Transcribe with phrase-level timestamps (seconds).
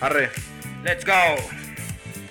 [0.00, 0.30] Arre.
[0.82, 1.36] Let's go.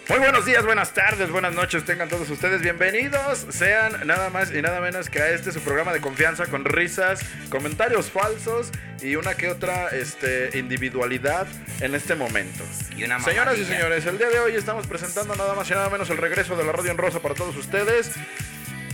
[0.09, 3.45] Muy buenos días, buenas tardes, buenas noches, tengan todos ustedes bienvenidos.
[3.51, 7.19] Sean nada más y nada menos que a este su programa de confianza con risas,
[7.51, 8.71] comentarios falsos
[9.03, 11.45] y una que otra este, individualidad
[11.79, 12.63] en este momento.
[12.97, 15.91] Y una Señoras y señores, el día de hoy estamos presentando nada más y nada
[15.91, 18.11] menos el regreso de la Radio en Rosa para todos ustedes.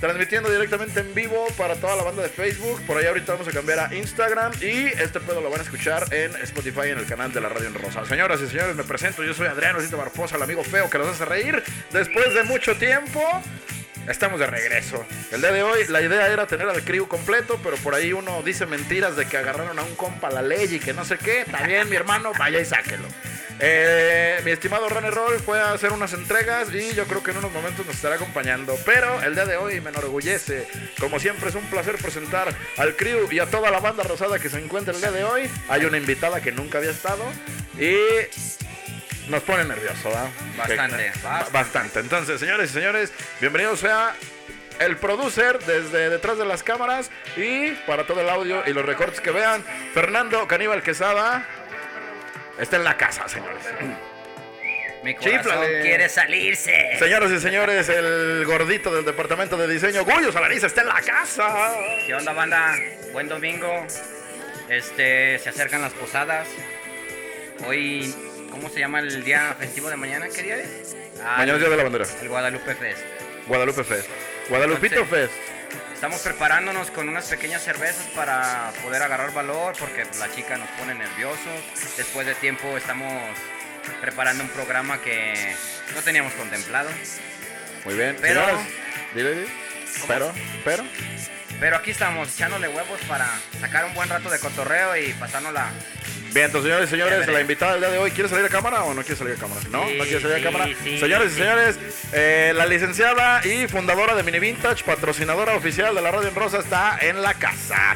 [0.05, 2.80] Transmitiendo directamente en vivo para toda la banda de Facebook.
[2.86, 4.52] Por ahí ahorita vamos a cambiar a Instagram.
[4.62, 7.70] Y este pedo lo van a escuchar en Spotify en el canal de la Radio
[7.70, 8.05] en Rosa.
[8.05, 9.23] Señoras y señores, me presento.
[9.23, 11.63] Yo soy Adriano Cito Barfosa, el amigo feo que los hace reír.
[11.91, 13.20] Después de mucho tiempo,
[14.08, 15.04] estamos de regreso.
[15.32, 17.60] El día de hoy, la idea era tener al crew completo.
[17.63, 20.77] Pero por ahí uno dice mentiras de que agarraron a un compa la ley y
[20.77, 21.48] que no sé qué.
[21.66, 23.07] Bien, mi hermano, vaya y sáquelo.
[23.59, 27.37] Eh, mi estimado Runner Roll fue a hacer unas entregas y yo creo que en
[27.37, 28.77] unos momentos nos estará acompañando.
[28.85, 30.67] Pero el día de hoy me enorgullece.
[30.99, 34.49] Como siempre es un placer presentar al crew y a toda la banda rosada que
[34.49, 35.49] se encuentra el día de hoy.
[35.70, 37.23] Hay una invitada que nunca había estado
[37.79, 37.95] y
[39.29, 40.29] nos pone nervioso, ¿verdad?
[40.57, 41.51] Bastante, Que- bastante.
[41.51, 41.99] bastante.
[42.01, 44.15] Entonces, señores y señores, bienvenidos sea
[44.79, 49.21] el producer desde detrás de las cámaras y para todo el audio y los recortes
[49.21, 51.48] que vean, Fernando Caníbal Quesada
[52.59, 53.63] está en la casa, señores.
[55.03, 55.81] Mi corazón Chíflale.
[55.81, 56.98] quiere salirse.
[56.98, 61.73] Señoras y señores, el gordito del departamento de diseño, Gullo Salariza, está en la casa.
[62.07, 62.76] ¿Qué onda, banda?
[63.13, 63.85] Buen domingo.
[64.69, 66.47] Este, se acercan las posadas.
[67.67, 68.13] Hoy,
[68.50, 70.28] ¿cómo se llama el día festivo de mañana?
[70.33, 70.95] ¿Qué día es?
[71.23, 72.06] Ah, Mañana es Día de la Bandera.
[72.22, 73.00] El Guadalupe Fest.
[73.47, 74.09] Guadalupe Fest.
[74.50, 75.54] Guadalupito Entonces- Fest.
[75.96, 80.94] Estamos preparándonos con unas pequeñas cervezas para poder agarrar valor porque la chica nos pone
[80.94, 81.63] nerviosos.
[81.97, 83.11] Después de tiempo estamos
[84.01, 85.33] preparando un programa que
[85.95, 86.89] no teníamos contemplado.
[87.85, 88.17] Muy bien.
[88.22, 88.67] Pero- Señores,
[89.16, 89.47] dile, dile.
[90.07, 90.33] Pero,
[90.66, 90.83] pero.
[91.59, 93.27] Pero aquí estamos echándole huevos para
[93.59, 95.69] sacar un buen rato de cotorreo y pasárnosla.
[96.33, 97.31] Bien, entonces, señores y señores, Chévere.
[97.33, 99.39] la invitada del día de hoy, ¿quiere salir a cámara o no quiere salir a
[99.39, 99.61] cámara?
[99.71, 100.65] No, Sí, no quiere salir a sí, cámara.
[100.83, 101.39] sí, señores y sí.
[101.39, 101.79] señores,
[102.11, 106.59] eh, la licenciada y fundadora de Mini Vintage, patrocinadora oficial de la Radio en Rosa,
[106.59, 107.94] está en la casa.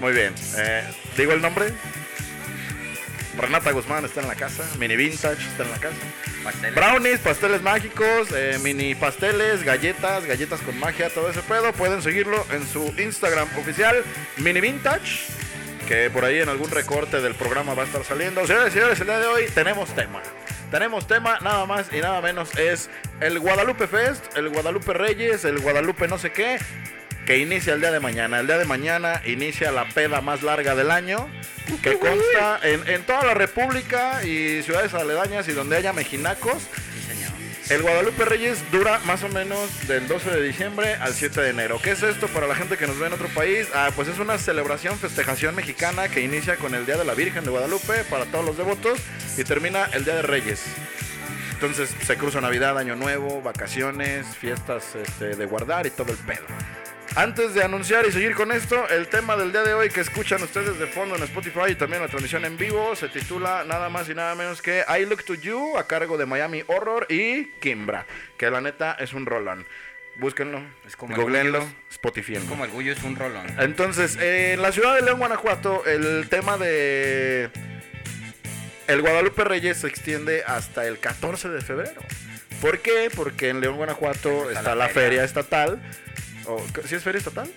[0.00, 0.32] Muy bien.
[0.56, 0.84] eh,
[1.16, 1.72] ¿Digo el nombre?
[3.38, 4.64] Renata Guzmán está en la casa.
[4.78, 5.96] Mini Vintage está en la casa.
[6.42, 6.74] Pasteles.
[6.74, 11.72] Brownies, pasteles mágicos, eh, mini pasteles, galletas, galletas con magia, todo ese pedo.
[11.72, 14.02] Pueden seguirlo en su Instagram oficial,
[14.36, 15.26] Mini Vintage,
[15.86, 18.46] que por ahí en algún recorte del programa va a estar saliendo.
[18.46, 20.22] Señores y señores, el día de hoy tenemos tema.
[20.70, 22.90] Tenemos tema, nada más y nada menos, es
[23.20, 26.58] el Guadalupe Fest, el Guadalupe Reyes, el Guadalupe no sé qué,
[27.28, 28.40] que inicia el día de mañana.
[28.40, 31.28] El día de mañana inicia la peda más larga del año,
[31.82, 36.62] que consta en, en toda la República y ciudades aledañas y donde haya mejinacos.
[37.68, 41.78] El Guadalupe Reyes dura más o menos del 12 de diciembre al 7 de enero.
[41.82, 43.68] ¿Qué es esto para la gente que nos ve en otro país?
[43.74, 47.44] Ah, pues es una celebración, festejación mexicana que inicia con el Día de la Virgen
[47.44, 49.00] de Guadalupe para todos los devotos
[49.36, 50.62] y termina el Día de Reyes.
[51.52, 56.46] Entonces se cruza Navidad, Año Nuevo, vacaciones, fiestas este, de guardar y todo el pedo.
[57.18, 60.40] Antes de anunciar y seguir con esto, el tema del día de hoy que escuchan
[60.40, 64.08] ustedes de fondo en Spotify y también la transmisión en vivo se titula nada más
[64.08, 68.06] y nada menos que I Look to You a cargo de Miami Horror y Kimbra,
[68.36, 69.66] que la neta es un rolón.
[70.14, 71.68] Búsquenlo, Es como googleenlo.
[71.90, 72.36] Spotify.
[72.48, 73.46] Como el Gullo es un rolón.
[73.58, 77.50] Entonces, eh, en la ciudad de León, Guanajuato, el tema de
[78.86, 82.00] el Guadalupe Reyes se extiende hasta el 14 de febrero.
[82.60, 83.10] ¿Por qué?
[83.14, 85.02] Porque en León, Guanajuato Está está, la la feria.
[85.08, 85.82] feria estatal.
[86.48, 87.50] O, ¿Sí es feria estatal?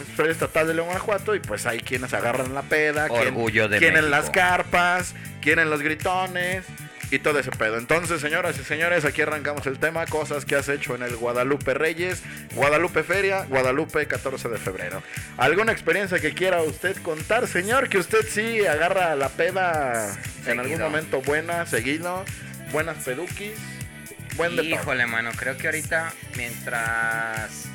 [0.00, 3.68] Es feria estatal de León, Guanajuato y pues hay quienes agarran la peda, quien- Orgullo
[3.68, 6.64] de quieren las carpas, quieren los gritones
[7.10, 7.78] y todo ese pedo.
[7.78, 11.72] Entonces, señoras y señores, aquí arrancamos el tema, cosas que has hecho en el Guadalupe
[11.74, 12.22] Reyes,
[12.54, 15.02] Guadalupe Feria, Guadalupe 14 de febrero.
[15.38, 17.88] ¿Alguna experiencia que quiera usted contar, señor?
[17.88, 20.14] Que usted sí agarra la peda
[20.46, 22.24] en algún momento buena, seguido,
[22.72, 23.52] buenas peduquis,
[24.36, 24.52] buen.
[24.62, 27.68] Híjole, mano, creo que ahorita mientras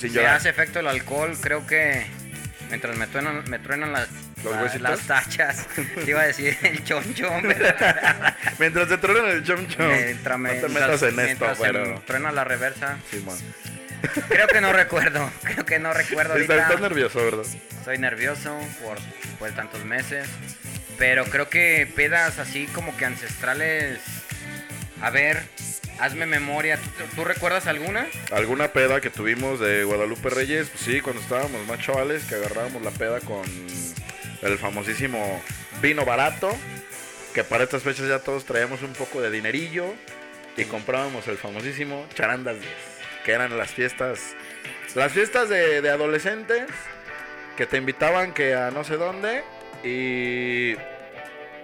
[0.00, 2.06] Sin hace efecto el alcohol, creo que
[2.68, 4.08] mientras me truenan, me truenan las,
[4.80, 5.66] las tachas,
[6.04, 7.74] te iba a decir el chonchón, pero
[8.58, 9.88] Mientras te truenan el chom chom.
[9.88, 11.84] mientras me- no te metas en esto, mientras pero...
[11.86, 13.38] me truena la reversa, Simón.
[14.28, 16.66] creo que no recuerdo, creo que no recuerdo Estás, ahorita.
[16.74, 17.44] estás nervioso, ¿verdad?
[17.78, 18.98] Estoy nervioso por,
[19.38, 20.28] por tantos meses.
[20.98, 23.98] Pero creo que pedas así como que ancestrales.
[25.00, 25.42] A ver,
[26.00, 26.78] hazme memoria.
[27.14, 28.06] ¿Tú, recuerdas alguna?
[28.32, 30.68] ¿Alguna peda que tuvimos de Guadalupe Reyes?
[30.70, 33.42] Pues sí, cuando estábamos más chavales, que agarrábamos la peda con
[34.42, 35.42] el famosísimo
[35.82, 36.50] vino barato,
[37.34, 39.94] que para estas fechas ya todos traíamos un poco de dinerillo
[40.56, 42.72] y comprábamos el famosísimo Charandas 10,
[43.24, 44.34] que eran las fiestas,
[44.94, 46.68] las fiestas de, de adolescentes
[47.56, 49.44] que te invitaban que a no sé dónde
[49.84, 50.76] Y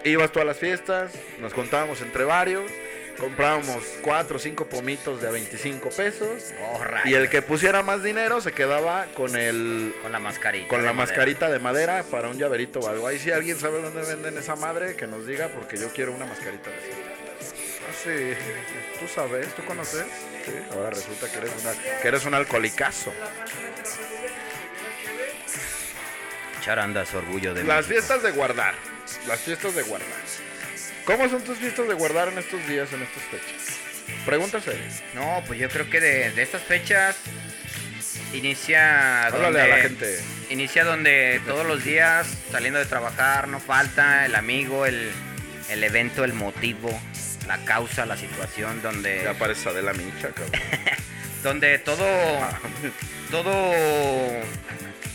[0.05, 2.71] ibas tú a las fiestas, nos contábamos entre varios,
[3.19, 6.53] comprábamos cuatro o cinco pomitos de a 25 pesos.
[6.63, 10.69] Oh, Y el que pusiera más dinero se quedaba con el Con la mascarita.
[10.69, 11.07] con de la madera.
[11.17, 13.07] mascarita de madera para un llaverito o algo.
[13.07, 16.27] Ahí si alguien sabe dónde venden esa madre, que nos diga porque yo quiero una
[16.27, 16.89] mascarita de esa.
[17.89, 18.35] Ah, sí,
[19.01, 20.05] tú sabes, tú conoces.
[20.45, 21.73] Sí, ahora resulta que eres, una,
[22.03, 23.13] que eres un alcoholicazo.
[26.63, 27.93] Charandas, orgullo de Las México.
[27.95, 28.75] fiestas de guardar.
[29.29, 30.09] Las fiestas de guardar.
[31.07, 33.79] ¿Cómo son tus fiestas de guardar en estos días, en estas fechas?
[34.27, 34.77] Pregúntase.
[35.15, 37.17] No, pues yo creo que de, de estas fechas
[38.35, 40.21] inicia Háblale donde, a la gente.
[40.51, 45.11] inicia donde todos los días saliendo de trabajar no falta el amigo, el,
[45.71, 46.91] el evento, el motivo,
[47.47, 50.61] la causa, la situación donde Ya parece Adela Micha, cabrón.
[51.45, 52.05] donde todo
[53.31, 53.73] todo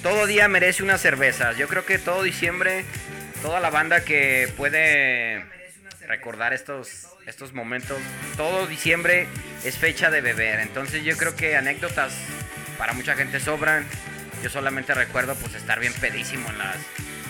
[0.02, 1.58] todo día merece unas cervezas.
[1.58, 2.86] Yo creo que todo diciembre
[3.42, 5.44] toda la banda que puede
[6.12, 7.98] recordar estos estos momentos,
[8.36, 9.28] todo diciembre
[9.64, 10.60] es fecha de beber.
[10.60, 12.14] Entonces yo creo que anécdotas
[12.78, 13.86] para mucha gente sobran.
[14.44, 16.76] Yo solamente recuerdo pues estar bien pedísimo en las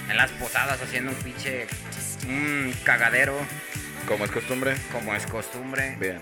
[0.09, 1.67] en las posadas haciendo un pinche
[2.27, 3.37] un cagadero
[4.07, 4.75] Como es costumbre.
[4.91, 5.95] como es costumbre.
[5.99, 6.19] Bien.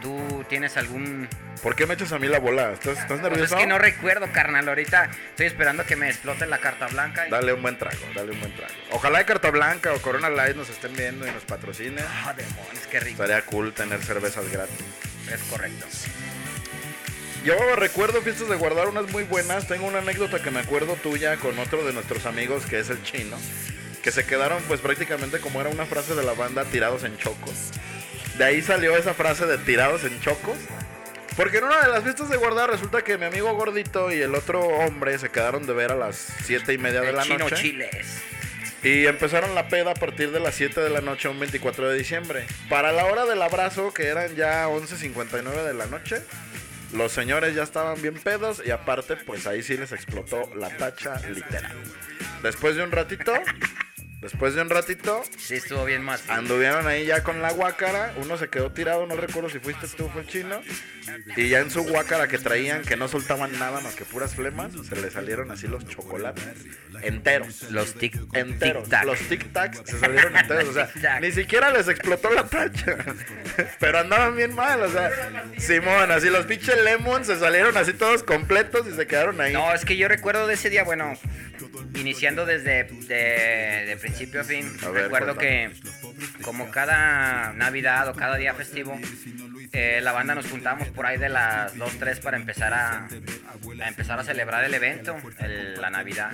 [0.00, 1.28] ¿Tú tienes algún
[1.62, 2.72] ¿Por qué me echas a mí la bola?
[2.72, 3.54] ¿Estás, estás Pues nervioso?
[3.54, 4.66] es que no recuerdo, carnal.
[4.66, 7.26] Ahorita estoy esperando que me explote la carta blanca.
[7.26, 8.72] y- Dale un buen trago, dale un buen trago.
[8.92, 12.02] Ojalá de Carta Blanca o Corona Light nos estén viendo y nos patrocinen.
[12.08, 13.22] Ah, demonios, qué rico.
[13.22, 14.74] Estaría cool tener cervezas gratis.
[15.30, 15.86] Es correcto.
[17.44, 19.66] Yo recuerdo fiestas de guardar unas muy buenas.
[19.68, 23.02] Tengo una anécdota que me acuerdo tuya con otro de nuestros amigos que es el
[23.02, 23.36] chino.
[24.02, 27.70] Que se quedaron pues prácticamente como era una frase de la banda tirados en chocos.
[28.40, 30.56] De ahí salió esa frase de tirados en chocos.
[31.36, 34.34] Porque en una de las fiestas de guardar resulta que mi amigo gordito y el
[34.34, 37.38] otro hombre se quedaron de ver a las siete y media de El la chino
[37.40, 37.56] noche.
[37.56, 38.22] chiles.
[38.82, 41.98] Y empezaron la peda a partir de las 7 de la noche, un 24 de
[41.98, 42.46] diciembre.
[42.70, 46.22] Para la hora del abrazo, que eran ya 11.59 de la noche,
[46.94, 51.20] los señores ya estaban bien pedos y aparte, pues ahí sí les explotó la tacha
[51.28, 51.76] literal.
[52.42, 53.34] Después de un ratito,
[54.20, 56.28] después de un ratito, Sí, estuvo bien más.
[56.28, 58.12] anduvieron ahí ya con la guácara.
[58.16, 60.60] Uno se quedó tirado, no recuerdo si fuiste tú o fue el chino.
[61.36, 64.72] Y ya en su guácara que traían, que no soltaban nada más que puras flemas,
[64.88, 66.44] se le salieron así los chocolates
[67.02, 68.88] enteros Los tic enteros.
[68.88, 69.04] tic-tac.
[69.04, 70.68] Los tic-tacs se salieron enteros.
[70.68, 72.96] O sea, ni siquiera les explotó la tacha.
[73.80, 74.82] Pero andaban bien mal.
[74.82, 75.10] O sea,
[75.58, 79.52] Simón, así los pinches lemons se salieron así todos completos y se quedaron ahí.
[79.52, 81.14] No, es que yo recuerdo de ese día, bueno,
[81.94, 85.70] iniciando desde de, de principio a fin, A ver, recuerdo que
[86.42, 88.98] como cada Navidad o cada día festivo,
[89.72, 93.88] eh, la banda nos juntábamos por ahí de las 2, 3 para empezar a, a
[93.88, 96.32] empezar a celebrar el evento, el- la Navidad.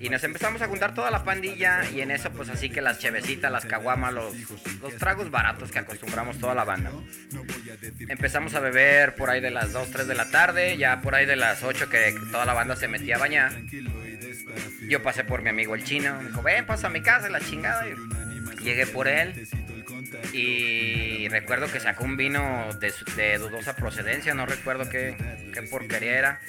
[0.00, 2.98] Y nos empezamos a juntar toda la pandilla y en eso pues así que las
[2.98, 4.34] chevecitas, las caguamas, los,
[4.80, 6.90] los tragos baratos que acostumbramos toda la banda.
[8.08, 11.26] Empezamos a beber por ahí de las 2, 3 de la tarde, ya por ahí
[11.26, 13.52] de las 8 que toda la banda se metía a bañar.
[14.88, 17.40] Yo pasé por mi amigo el chino, me dijo, ven, pasa a mi casa, la
[17.40, 17.84] chingada.
[18.62, 19.46] Llegué por él
[20.32, 25.14] y recuerdo que sacó un vino de dudosa procedencia, no recuerdo qué,
[25.52, 26.40] qué porquería era.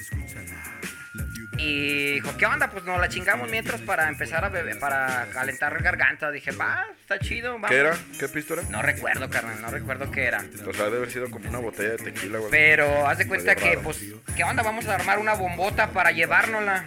[1.61, 2.69] Y dijo, ¿qué onda?
[2.71, 6.31] Pues nos la chingamos mientras para empezar a beber, para calentar garganta.
[6.31, 7.69] Dije, va, está chido, vamos.
[7.69, 7.97] ¿Qué era?
[8.17, 8.63] ¿Qué pisto era?
[8.69, 10.43] No recuerdo, carnal, no recuerdo qué era.
[10.65, 12.51] O sea, debe haber sido como una botella de tequila, güey.
[12.51, 13.81] Pero haz de cuenta que, raro.
[13.81, 13.99] pues,
[14.35, 14.63] ¿qué onda?
[14.63, 16.85] Vamos a armar una bombota para llevárnosla.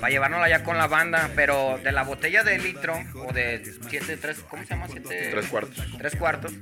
[0.00, 1.30] Para llevárnosla ya con la banda.
[1.36, 4.86] Pero de la botella de litro, o de 7, 3, ¿cómo se llama?
[4.90, 5.28] 7.
[5.30, 5.84] Tres cuartos.
[5.98, 6.52] Tres cuartos.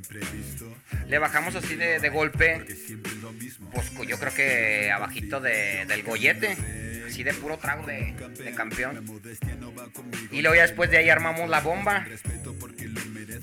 [1.07, 2.65] Le bajamos así de, de golpe.
[3.97, 6.57] Pues yo creo que abajito de, del gollete.
[7.07, 8.15] Así de puro trago de,
[8.57, 9.05] campeón.
[10.31, 12.07] Y luego ya después de ahí armamos la bomba.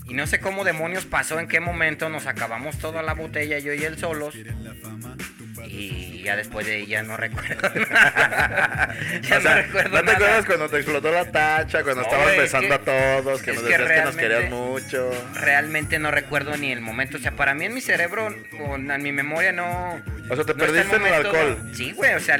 [0.08, 3.74] Y no sé cómo demonios pasó, en qué momento nos acabamos toda la botella, yo
[3.74, 4.36] y él solos.
[5.80, 7.62] Y ya después de ahí ya no recuerdo.
[9.22, 10.14] ya o sea, no recuerdo ¿no te nada.
[10.16, 11.84] acuerdas cuando te explotó la tacha?
[11.84, 12.80] Cuando No, estabas es besando que- a
[13.22, 15.12] todos, que nos decías que nos querías mucho.
[15.36, 17.18] Realmente no recuerdo ni el momento.
[17.18, 20.02] O sea, para mí en mi cerebro o en mi memoria no.
[20.30, 21.72] O sea, te no perdiste en el alcohol.
[21.76, 22.14] Sí, güey.
[22.16, 22.38] O sea,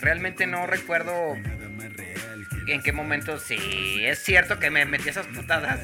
[0.00, 1.36] realmente no recuerdo
[2.66, 3.38] en qué momento.
[3.38, 5.80] Sí, es cierto que me metí esas putadas.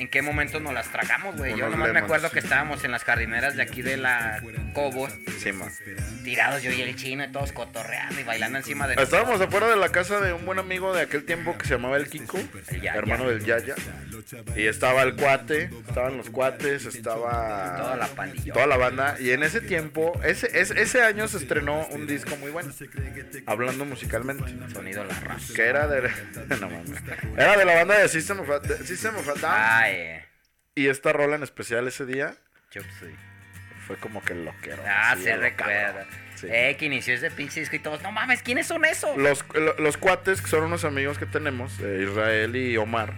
[0.00, 1.56] En qué momento nos las tragamos, güey.
[1.56, 4.42] Yo nomás me acuerdo que estábamos en las jardineras de aquí de la
[4.74, 5.70] Cobo, Sí, man.
[6.24, 9.76] tirados yo y el chino y todos cotorreando y bailando encima de Estábamos afuera de
[9.76, 12.38] la casa de un buen amigo de aquel tiempo que se llamaba el Kiko,
[12.68, 12.94] El Yaya.
[12.94, 13.74] hermano del Yaya.
[14.56, 18.52] Y estaba el cuate, estaban los cuates, estaba Toda la pandilla.
[18.54, 19.16] toda la banda.
[19.20, 22.72] Y en ese tiempo, ese, ese, ese año se estrenó un disco muy bueno,
[23.46, 24.44] hablando musicalmente.
[24.72, 25.52] Sonido la raza.
[25.54, 26.02] Que era de,
[26.60, 27.02] no mames.
[27.36, 29.54] era de la banda de System of a, de System of a Down.
[29.56, 29.89] Ay,
[30.74, 32.34] Y esta rola en especial ese día
[32.70, 33.14] Suey.
[33.86, 36.06] fue como que lo que Ah, se recuerda.
[36.36, 36.46] Sí.
[36.50, 39.14] Eh, que inició ese pinche disco y todos, no mames, ¿quiénes son esos?
[39.18, 43.12] Los, lo- los cuates, que son unos amigos que tenemos, eh, Israel y Omar,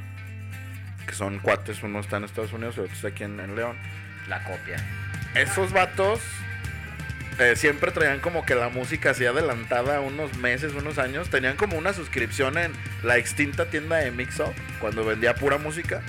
[1.07, 3.77] que son cuates, uno está en Estados Unidos y otro está aquí en, en León.
[4.29, 4.77] La copia.
[5.37, 6.21] Esos vatos
[7.39, 11.31] eh, siempre traían como que la música así adelantada unos meses, unos años.
[11.31, 12.73] Tenían como una suscripción en
[13.05, 16.03] la extinta tienda de Mixup, cuando vendía pura música.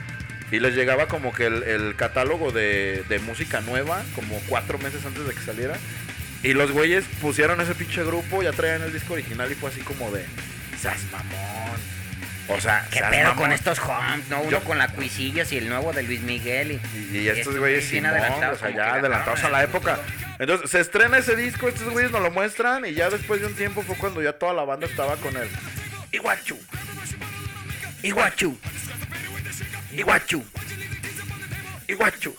[0.53, 5.03] Y les llegaba como que el, el catálogo de, de música nueva, como cuatro meses
[5.03, 5.75] antes de que saliera.
[6.43, 9.81] Y los güeyes pusieron ese pinche grupo, ya traían el disco original y fue así
[9.81, 10.23] como de...
[10.79, 11.79] ¡Sas mamón!
[12.49, 13.35] O sea, ¿Qué pedo mamón.
[13.37, 14.27] con estos homes?
[14.29, 16.73] No, uno Yo- con la Cuisillas y el nuevo de Luis Miguel.
[16.93, 19.97] Y, Y, y estos güeyes Simón, adelantados, o sea, ya adelantados a la época.
[20.37, 23.55] Entonces, se estrena ese disco, estos güeyes nos lo muestran y ya después de un
[23.55, 25.47] tiempo fue cuando ya toda la banda estaba con él.
[26.11, 26.59] Iguachu.
[28.03, 28.57] Iguachu.
[29.97, 30.43] Iguachu.
[31.87, 32.33] Iguachu.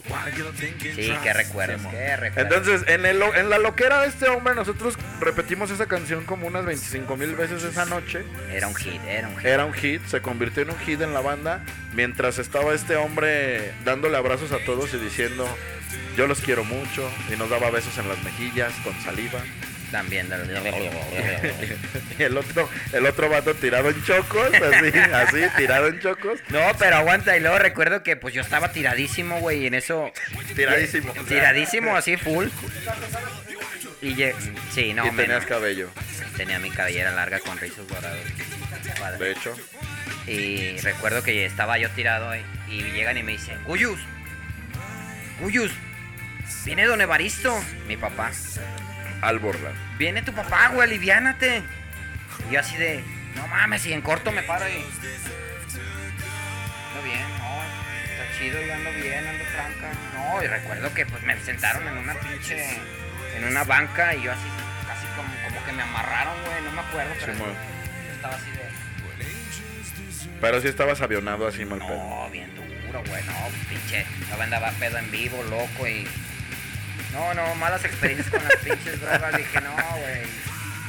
[0.58, 2.58] Sí, qué recuerdos, qué recuerdos.
[2.58, 6.64] Entonces, en, el, en la loquera de este hombre, nosotros repetimos esa canción como unas
[6.64, 8.24] 25 mil veces esa noche.
[8.50, 9.46] Era un hit, era un hit.
[9.46, 11.64] Era un hit, se convirtió en un hit en la banda.
[11.92, 15.46] Mientras estaba este hombre dándole abrazos a todos y diciendo,
[16.16, 17.08] yo los quiero mucho.
[17.32, 19.40] Y nos daba besos en las mejillas con saliva.
[19.90, 20.28] También.
[22.18, 26.40] El otro, el otro vato tirado en chocos, así, así, tirado en chocos.
[26.48, 27.36] No, pero aguanta.
[27.36, 29.62] Y luego recuerdo que pues yo estaba tiradísimo, güey.
[29.62, 30.12] Y en eso.
[30.54, 31.12] Tiradísimo.
[31.28, 32.46] Tiradísimo, así, full.
[34.02, 34.34] Y lle-
[34.72, 35.88] sí, no, y tenías cabello,
[36.36, 37.86] tenía mi cabellera larga con rizos.
[38.98, 39.18] Padre.
[39.24, 39.56] de hecho.
[40.26, 43.98] Y recuerdo que estaba yo tirado ahí, y llegan y me dicen, Guyus,
[45.40, 45.70] Guyus,
[46.64, 48.30] viene don Evaristo, mi papá.
[49.28, 49.76] Alborland.
[49.98, 51.62] Viene tu papá, güey, aliviánate.
[52.48, 53.02] Y yo así de,
[53.34, 54.72] no mames, y en corto me paro y...
[54.72, 54.88] Ando
[57.02, 57.62] bien, no,
[58.04, 59.92] está chido, yo ando bien, ando tranca.
[60.14, 62.78] No, y recuerdo que pues me sentaron en una pinche,
[63.36, 64.48] en una banca y yo así,
[64.86, 67.54] casi como, como que me amarraron, güey, no me acuerdo, pero Simón.
[68.06, 68.64] yo estaba así de...
[70.40, 71.96] Pero sí estabas avionado así mal pedo.
[71.96, 73.32] No, bien duro, güey, no,
[73.68, 74.04] pinche.
[74.28, 76.06] La banda va pedo en vivo, loco y.
[77.14, 79.36] No, no, malas experiencias con las pinches drogas.
[79.36, 80.44] Dije, no, güey.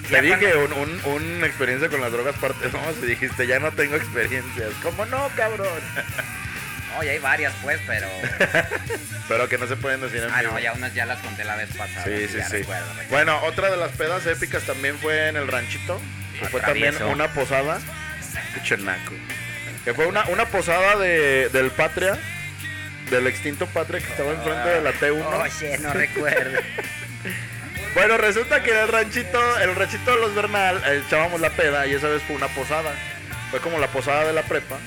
[0.10, 3.60] Te dije cuando- un, un, una experiencia con las drogas parte 2 y dijiste, ya
[3.60, 4.70] no tengo experiencias.
[4.84, 5.68] ¿Cómo no, cabrón?
[6.96, 8.08] No, ya hay varias, pues, pero.
[9.28, 10.54] Pero que no se pueden decir en Ah, vivo.
[10.54, 12.04] no, ya unas ya las conté la vez pasada.
[12.06, 12.58] Sí, sí, sí.
[12.58, 12.86] recuerdo.
[13.10, 16.00] Bueno, otra de las pedas épicas también fue en el ranchito.
[16.40, 17.80] Que fue también una posada.
[18.64, 18.78] Qué.
[19.84, 22.20] Que fue una, una posada de, del Patria.
[23.10, 25.44] Del extinto Patria que estaba enfrente de la T1.
[25.44, 26.60] Oye, no recuerdo.
[27.96, 31.88] Bueno, resulta que en el ranchito, el ranchito de los Bernal, eh, echábamos la peda
[31.88, 32.94] y esa vez fue una posada.
[33.52, 34.78] Fue como la posada de la prepa.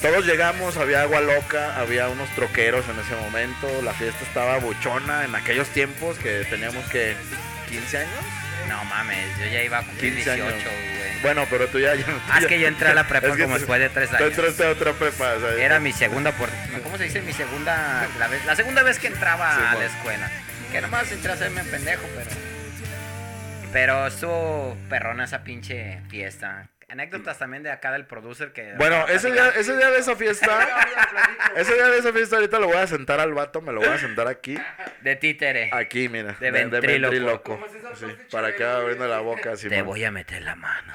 [0.00, 5.24] Todos llegamos, había agua loca, había unos troqueros en ese momento, la fiesta estaba buchona
[5.24, 7.14] en aquellos tiempos que teníamos que
[7.68, 8.24] 15 años.
[8.68, 10.91] No mames, yo ya iba a cumplir 15 18, años.
[11.22, 11.94] Bueno, pero tú ya...
[11.94, 13.88] ya- Ah, es que yo entré a la prepa Es que como tú- después de
[13.88, 14.28] tres Tú años.
[14.30, 16.48] entraste a otra prepa, o sea, Era mi segunda por
[16.82, 17.22] ¿cómo se dice?
[17.22, 19.90] Mi segunda la, vez- la segunda vez que entraba Sí, a la bueno.
[19.90, 20.30] escuela.
[20.72, 22.30] Que nomás entré a hacerme pendejo, pero
[23.72, 26.68] pero estuvo perrona esa pinche fiesta.
[26.88, 30.58] Anécdotas también de acá del producer que Bueno, ese día, ese día de esa fiesta,
[31.56, 33.88] ese día de esa fiesta ahorita lo voy a sentar al vato, me lo voy
[33.88, 34.58] a sentar aquí.
[35.00, 35.70] de títere.
[35.72, 36.36] Aquí, mira.
[36.38, 37.66] De ventríloco.
[37.98, 39.70] Sí, para que abriendo la boca, así.
[39.70, 40.92] Te voy a meter la mano.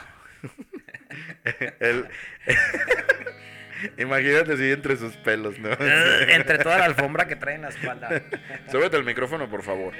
[1.79, 2.07] El-
[3.97, 5.69] Imagínate así entre sus pelos, ¿no?
[5.71, 8.09] Entre toda la alfombra que trae en la espalda.
[8.71, 9.93] Súbete el micrófono, por favor.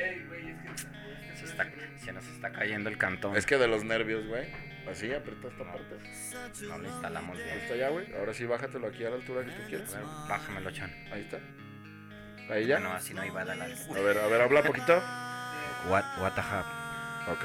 [1.35, 1.67] Se, está-
[2.03, 3.35] se nos está cayendo el cantón.
[3.37, 4.47] Es que de los nervios, güey.
[4.89, 5.95] Así, aprieta esta parte.
[6.67, 7.57] No lo instalamos Ahí bien.
[7.59, 8.07] está ya, güey.
[8.17, 9.93] Ahora sí, bájatelo aquí a la altura que tú quieras.
[9.93, 10.91] A ver, Bájamelo, Chan.
[11.11, 12.53] Ahí está.
[12.53, 12.79] Ahí ya.
[12.79, 13.65] No, así no iba a dar la...
[13.65, 14.95] A ver, a ver, habla poquito.
[15.89, 17.33] What, what the hell?
[17.33, 17.43] Ok,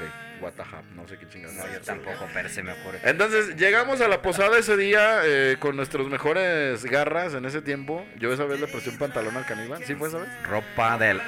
[0.95, 1.55] no sé qué chingados.
[1.55, 2.99] No, yo tampoco, pero se me ocurre.
[3.03, 8.05] Entonces, llegamos a la posada ese día eh, con nuestros mejores garras en ese tiempo.
[8.17, 10.29] Yo esa vez le presté un pantalón al caníbal, ¿sí fue esa vez?
[10.43, 11.21] Ropa del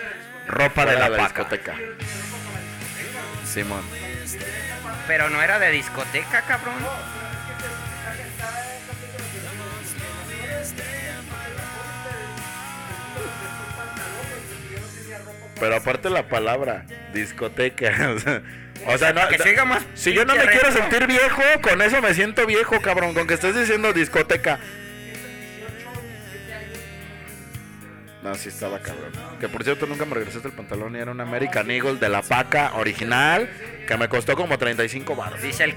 [0.48, 1.76] ropa de la, de la discoteca.
[3.46, 3.82] Simón.
[5.08, 6.76] Pero no era de discoteca, cabrón.
[15.60, 18.12] Pero aparte la palabra, discoteca.
[18.16, 18.42] O sea,
[18.88, 22.02] o sea, no, Que siga más si yo no me quiero sentir viejo, con eso
[22.02, 23.14] me siento viejo, cabrón.
[23.14, 24.60] Con que estés diciendo discoteca.
[28.26, 29.12] No, sí estaba cabrón.
[29.40, 32.24] Que por cierto nunca me regresaste el pantalón y era un American Eagle de la
[32.24, 33.48] paca original
[33.88, 35.40] que me costó como 35 baros.
[35.44, 35.76] Dice el,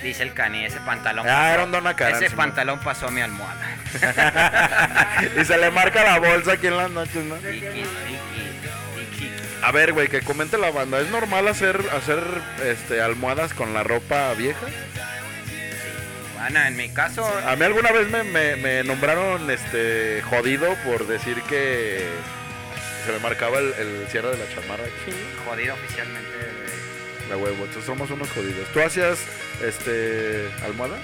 [0.00, 1.26] dice el cani, ese pantalón.
[1.28, 3.76] Ah, pasó- era un Ese sí, pantalón pasó a mi almohada.
[5.40, 7.34] y se le marca la bolsa aquí en las noches, ¿no?
[7.34, 7.86] Tiki, tiki.
[9.62, 11.00] A ver, güey, que comente la banda.
[11.00, 12.22] ¿Es normal hacer hacer
[12.64, 14.66] este almohadas con la ropa vieja?
[16.38, 21.06] Bueno, en mi caso, A mí alguna vez me, me- me nombraron este jodido por
[21.06, 22.04] decir que
[23.06, 24.82] se me marcaba el, el cierre de la chamarra.
[25.46, 26.28] jodido oficialmente.
[27.28, 28.66] La huevo, entonces somos unos jodidos.
[28.74, 29.18] ¿Tú hacías
[29.64, 30.96] este almohada?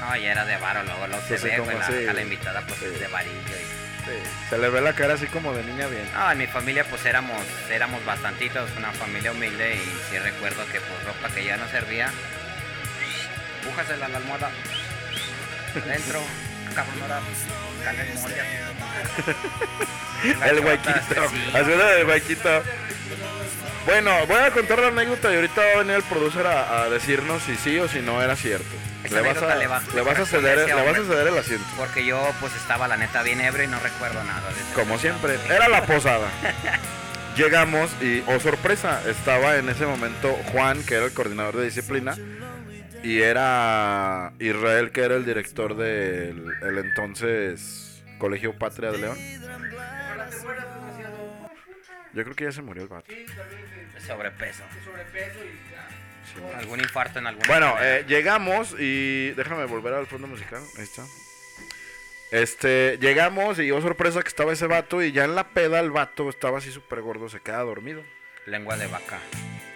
[0.00, 1.76] No, ya era de varo, luego lo se ve, güey,
[2.12, 2.86] la, invitada pues Sí.
[2.86, 3.34] es de varillo.
[3.38, 4.12] y- Sí.
[4.50, 6.04] Se le ve la cara así como de niña bien.
[6.12, 7.40] No, en mi familia pues éramos,
[7.70, 12.10] éramos bastantitos, una familia humilde y sí recuerdo que pues ropa que ya no servía,
[13.64, 14.50] bújasela a la almohada,
[15.86, 16.20] dentro,
[17.84, 18.02] dale
[20.50, 21.22] el huequito.
[21.54, 22.62] Haciendo el huequito.
[23.86, 26.88] Bueno, voy a contar la anécdota y ahorita va a venir el producer a, a
[26.88, 28.76] decirnos si sí o si no era cierto.
[29.04, 31.04] Esa Le vas, a, le va- le vas a le ceder, ese le vas a
[31.04, 31.64] ceder el asiento.
[31.76, 34.74] Porque yo pues estaba la neta bien ebrio y no recuerdo nada de eso.
[34.74, 36.28] Como siempre, era la posada.
[37.36, 42.14] Llegamos y, oh sorpresa, estaba en ese momento Juan, que era el coordinador de disciplina,
[43.02, 49.18] y era Israel, que era el director del el entonces Colegio Patria de León.
[52.14, 53.10] Yo creo que ya se murió el vato.
[54.06, 54.62] Sobrepeso.
[56.56, 60.62] Algún infarto en algún Bueno, eh, llegamos y déjame volver al fondo musical.
[60.76, 61.04] Ahí está.
[62.30, 65.90] Este, llegamos y oh sorpresa que estaba ese vato y ya en la peda el
[65.90, 68.02] vato estaba así súper gordo, se queda dormido.
[68.46, 69.18] Lengua de vaca.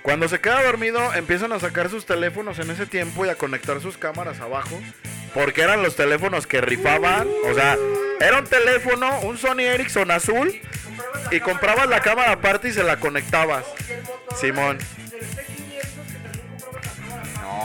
[0.03, 3.81] Cuando se queda dormido, empiezan a sacar sus teléfonos en ese tiempo y a conectar
[3.81, 4.81] sus cámaras abajo.
[5.35, 7.29] Porque eran los teléfonos que rifaban.
[7.45, 7.77] O sea,
[8.21, 10.55] era un teléfono, un Sony Ericsson azul.
[11.31, 13.67] Y comprabas la cámara aparte y se la conectabas.
[14.37, 14.79] Simón.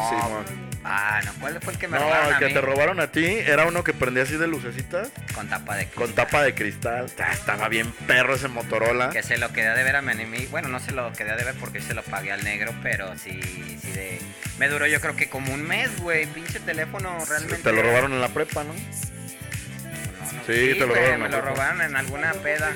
[0.01, 0.09] No.
[0.09, 0.71] Simón.
[0.83, 2.53] Ah, no, ¿cuál fue el que me No, robaron el a que mí?
[2.53, 5.09] te robaron a ti era uno que prendía así de lucecitas.
[5.35, 7.05] Con tapa de Con tapa de cristal.
[7.19, 9.11] Ah, Estaba bien perro ese Motorola.
[9.11, 10.47] Que se lo quedé de ver a mi enemigo.
[10.49, 13.39] Bueno, no se lo quedé de ver porque se lo pagué al negro, pero sí,
[13.79, 14.19] sí de...
[14.57, 16.25] Me duró yo creo que como un mes, güey.
[16.25, 17.57] Pinche teléfono realmente...
[17.61, 18.73] Te lo robaron en la prepa, ¿no?
[18.73, 22.73] No, no, Sí, te lo güey, robaron Me en lo robaron en alguna peda.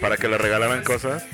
[0.00, 1.24] Para que le regalaran cosas.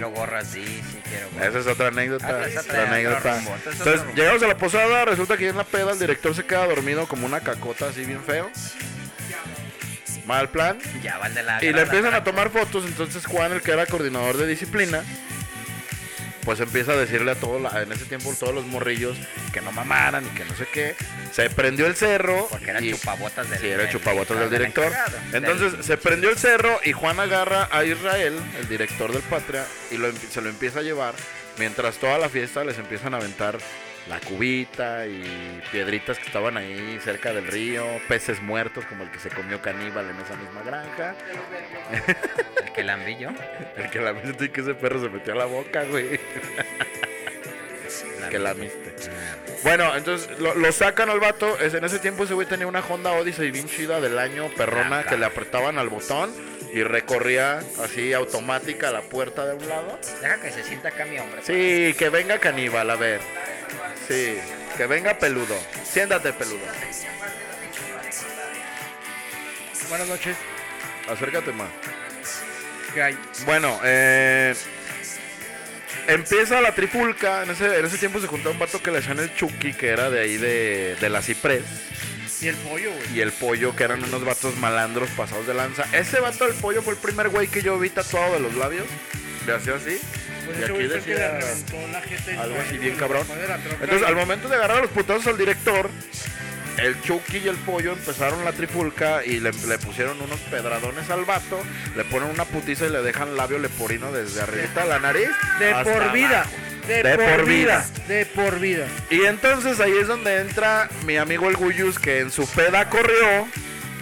[0.00, 1.48] Quiero gorras, sí, sí, quiero gorras.
[1.48, 2.26] Esa es otra anécdota.
[2.26, 3.38] Ah, esa otra
[3.70, 7.06] Entonces, llegamos a la posada, resulta que en la peda el director se queda dormido
[7.06, 8.50] como una cacota así bien feo.
[10.24, 10.78] Mal plan.
[11.02, 11.62] Ya va el de la...
[11.62, 15.04] Y le empiezan a tomar fotos, entonces Juan, el que era coordinador de disciplina,
[16.44, 19.16] pues empieza a decirle a todos, en ese tiempo todos los morrillos
[19.52, 20.94] que no mamaran y que no sé qué.
[21.32, 22.46] Se prendió el cerro.
[22.50, 23.58] Porque era y- chupabotas del...
[23.60, 24.92] Sí, era del- chupabotas del director.
[25.32, 29.64] del- Entonces se prendió el cerro y Juan agarra a Israel, el director del Patria,
[29.90, 31.14] y lo, empi- se lo empieza a llevar.
[31.58, 33.58] Mientras toda la fiesta les empiezan a aventar
[34.08, 39.18] la cubita y piedritas que estaban ahí cerca del río, peces muertos como el que
[39.18, 41.14] se comió caníbal en esa misma granja.
[42.64, 43.28] El que la envió yo.
[43.76, 46.18] El que la viste que ese perro se metió a la boca, güey.
[48.30, 48.94] que la miste.
[49.62, 51.58] Bueno, entonces lo, lo sacan al vato.
[51.60, 55.18] En ese tiempo ese güey tenía una Honda Odyssey bien chida del año perrona que
[55.18, 56.32] le apretaban al botón
[56.72, 59.98] y recorría así automática la puerta de un lado.
[60.20, 61.42] Deja que se sienta acá mi hombre.
[61.42, 63.20] Sí, que venga caníbal, a ver.
[64.10, 64.40] Sí,
[64.76, 65.56] que venga peludo.
[65.84, 66.58] Siéntate peludo.
[69.88, 70.36] Buenas noches.
[71.08, 71.68] Acércate más.
[72.92, 73.18] ¿Qué hay?
[73.46, 74.52] Bueno, eh,
[76.08, 77.44] empieza la trifulca.
[77.44, 79.90] En ese, en ese tiempo se juntó un vato que le hacían el Chucky, que
[79.90, 81.62] era de ahí de, de la Ciprés.
[82.40, 83.14] Y el pollo, güey.
[83.14, 85.84] Y el pollo, que eran unos vatos malandros pasados de lanza.
[85.92, 88.86] Ese vato del pollo fue el primer güey que yo vi tatuado de los labios.
[89.46, 90.00] Le hacía así.
[90.58, 91.38] Pues y aquí decía
[92.40, 93.26] algo así bien cabrón.
[93.80, 95.90] Entonces, al momento de agarrar a los putazos al director,
[96.78, 101.24] el Chucky y el pollo empezaron la trifulca y le, le pusieron unos pedradones al
[101.24, 101.60] vato,
[101.96, 105.28] le ponen una putiza y le dejan labio leporino desde arribita de la nariz.
[105.58, 106.46] De por vida.
[106.86, 107.84] De, De por, por vida.
[107.86, 108.06] vida.
[108.08, 108.86] De por vida.
[109.10, 113.46] Y entonces ahí es donde entra mi amigo el Guyus, que en su peda corrió.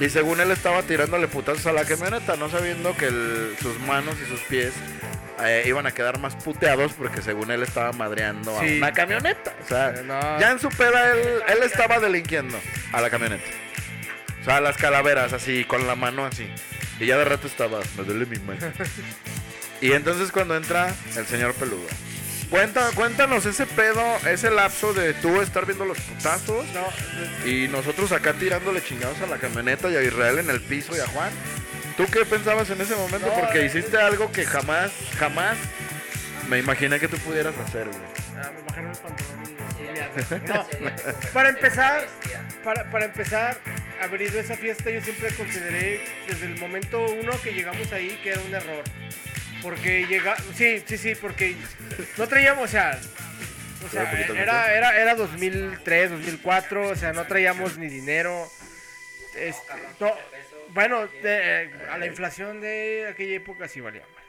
[0.00, 4.14] Y según él estaba tirándole putazos a la camioneta, no sabiendo que el- sus manos
[4.24, 4.72] y sus pies
[5.44, 8.78] eh, iban a quedar más puteados porque según él estaba madreando a Sí.
[8.78, 9.54] una camioneta.
[9.64, 10.38] O sea, Eh, no.
[10.40, 12.58] ya en su peda él, él estaba delinquiendo
[12.92, 13.44] a la camioneta.
[14.40, 16.48] O sea, las calaveras así, con la mano así.
[17.00, 18.60] Y ya de rato estaba, me duele mi mano.
[19.80, 21.86] y entonces cuando entra el señor peludo.
[22.50, 28.10] Cuenta, cuéntanos ese pedo, ese lapso de tú estar viendo los putazos No, y nosotros
[28.10, 31.30] acá tirándole chingados a la camioneta y a Israel en el piso y a Juan.
[31.98, 33.26] ¿Tú qué pensabas en ese momento?
[33.26, 35.58] No, Porque eh, hiciste algo que jamás, jamás
[36.48, 37.98] me imaginé que tú pudieras hacer, güey.
[38.40, 40.54] Ah, me bajaron el pantalón y- y ya.
[40.54, 40.66] No,
[41.34, 42.06] para empezar,
[42.64, 43.58] para, para empezar,
[44.00, 48.18] haber ido a esa fiesta yo siempre consideré desde el momento uno que llegamos ahí
[48.22, 48.84] que era un error.
[49.60, 51.56] Porque llega, sí, sí, sí, porque
[52.16, 52.98] no traíamos, o sea,
[53.92, 58.48] o era, era, era 2003, 2004, o sea, no traíamos ni dinero.
[59.36, 60.12] Este, no,
[60.74, 64.24] bueno, de- a la inflación de aquella época sí valía mal.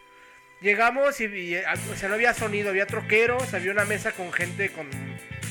[0.61, 4.33] Llegamos y, y, eh, o sea, no había sonido, había troqueros, había una mesa con
[4.33, 4.87] gente con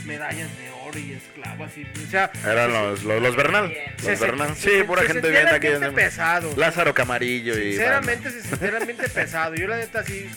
[0.06, 3.72] medallas de oro y esclavas y, o sea, Eran los, los, los Bernal.
[3.98, 4.54] se- Los se- Bernal.
[4.54, 5.68] se- Sí, se- pura se gente bien aquí.
[5.94, 6.52] pesado.
[6.56, 7.72] Lázaro Camarillo y.
[7.72, 9.54] Sinceramente, se- sinceramente pesado.
[9.54, 10.28] Yo la neta sí,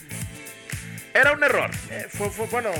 [1.14, 1.70] Era un error.
[1.90, 2.72] eh, fue, fue, bueno,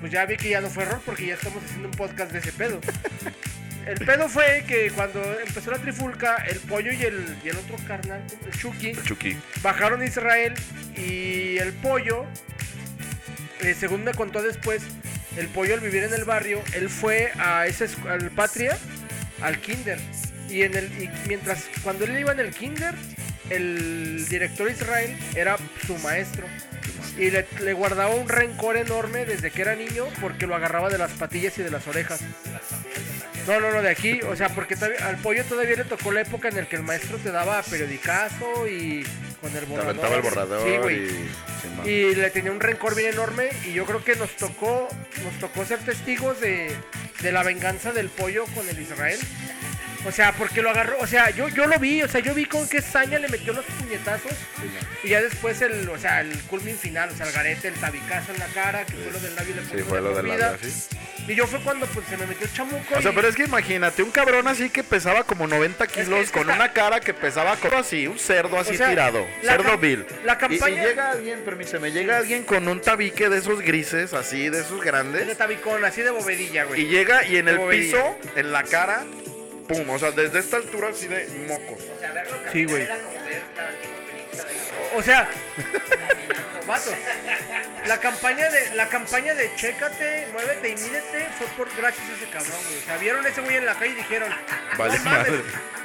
[0.00, 2.38] pues ya vi que ya no fue error porque ya estamos haciendo un podcast de
[2.38, 2.80] ese pedo.
[3.86, 7.76] El pedo fue que cuando empezó la trifulca, el pollo y el, y el otro
[7.86, 9.36] carnal, el Chucky, Chucky.
[9.62, 10.54] bajaron a Israel
[10.96, 12.24] y el pollo,
[13.60, 14.82] eh, según me contó después,
[15.36, 18.78] el pollo al vivir en el barrio, él fue a ese al Patria,
[19.42, 19.98] al Kinder.
[20.48, 22.94] Y en el y mientras cuando él iba en el Kinder,
[23.50, 26.46] el director Israel era su maestro.
[27.18, 30.98] Y le, le guardaba un rencor enorme desde que era niño porque lo agarraba de
[30.98, 32.20] las patillas y de las orejas.
[33.46, 36.22] No, no, no, de aquí, o sea, porque todavía- al pollo todavía le tocó la
[36.22, 39.04] época en la que el maestro te daba periodicazo y
[39.40, 39.90] con el Te borrador.
[39.90, 40.96] aventaba el borrador Sí, güey.
[41.84, 41.88] y.
[41.88, 44.88] Y le tenía un rencor bien enorme y yo creo que nos tocó,
[45.24, 46.74] nos tocó ser testigos de,
[47.20, 49.18] de la venganza del pollo con el Israel.
[50.06, 52.44] O sea, porque lo agarró, o sea, yo, yo lo vi, o sea, yo vi
[52.44, 54.32] con qué saña le metió los puñetazos
[55.02, 58.32] y ya después el, o sea, el culmin final, o sea, el garete, el tabicazo
[58.32, 60.28] en la cara, que fue lo del labio y le Sí, fue de lo del
[60.28, 60.88] labio, sí.
[61.26, 62.96] Y yo fue cuando pues se me metió el chamuco.
[62.96, 66.20] O sea, y- pero es que imagínate, un cabrón así que pesaba como 90 kilos,
[66.20, 68.90] es que con está- una cara que pesaba como así, un cerdo así O sea,
[68.90, 70.04] tirado, cerdo vil.
[70.26, 74.50] la campaña- Y, llega alguien, permíteme, llega alguien con un tabique de esos grises, así,
[74.50, 76.82] de esos de grandes, tabicón, así de bovedilla, güey.
[76.82, 79.04] y llega y en el piso, en la cara,
[79.68, 81.78] pum, o sea, desde esta altura así de mocos.
[82.52, 82.86] Sí, güey.
[84.96, 85.28] O sea,
[86.66, 86.90] vato,
[87.86, 92.30] la campaña de la campaña de chécate, muévete y mídete fue por gracias a ese
[92.30, 92.78] cabrón, güey.
[92.78, 94.32] O sea, vieron a ese güey en la calle y dijeron,
[94.78, 95.42] Vale no mames, madre.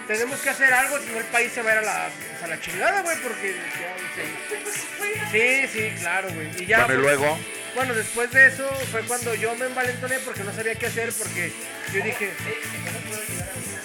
[0.08, 2.44] tenemos que hacer algo, si no el país se va a ir a la, pues,
[2.44, 5.12] a la chingada, güey, porque ya, sí.
[5.32, 6.50] sí, sí, claro, güey.
[6.62, 7.40] Y ya, Bueno, pues, luego,
[7.76, 11.52] bueno, después de eso fue cuando yo me envalentoné porque no sabía qué hacer porque
[11.94, 12.32] yo dije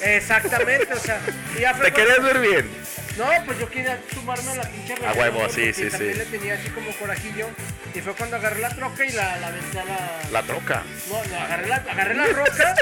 [0.04, 1.18] Exactamente, o sea,
[1.56, 2.70] y ya fue te cuando- querías ver bien.
[3.18, 6.12] no, pues yo quería sumarme a la pinche rebelión, huevo, güey, sí, porque sí, también
[6.12, 6.18] sí.
[6.18, 7.48] le tenía así como corajillo.
[7.94, 10.20] Y fue cuando agarré la troca y la, la aventé a la...
[10.32, 10.82] La troca.
[11.08, 12.74] No, no, agarré la, agarré la roca.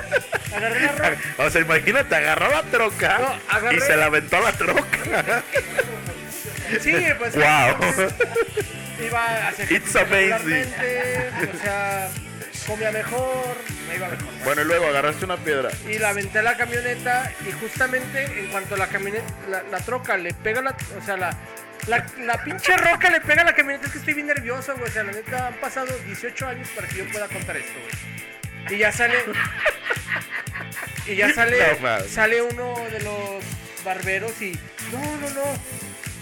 [0.56, 1.16] agarré la roca.
[1.38, 5.42] O sea, imagínate, agarró la troca No, agarré- y se la aventó a la troca.
[6.80, 7.34] Sí, pues...
[7.34, 7.44] wow.
[9.06, 10.30] Iba hacia It's amazing.
[10.30, 12.08] regularmente, O sea,
[12.66, 13.56] comía mejor,
[13.88, 14.28] me iba mejor.
[14.44, 15.70] Bueno, y luego agarraste una piedra.
[15.88, 20.16] Y la aventé a la camioneta y justamente en cuanto la camioneta, la, la troca
[20.16, 21.36] le pega la, o sea, la,
[21.86, 24.88] la, la pinche roca le pega a la camioneta, es que estoy bien nervioso, güey,
[24.88, 28.74] o sea, la neta han pasado 18 años para que yo pueda contar esto, güey.
[28.76, 29.16] Y ya sale,
[31.06, 33.44] y ya sale, No sale uno de los
[33.84, 34.52] barberos y,
[34.92, 35.42] no, no, no,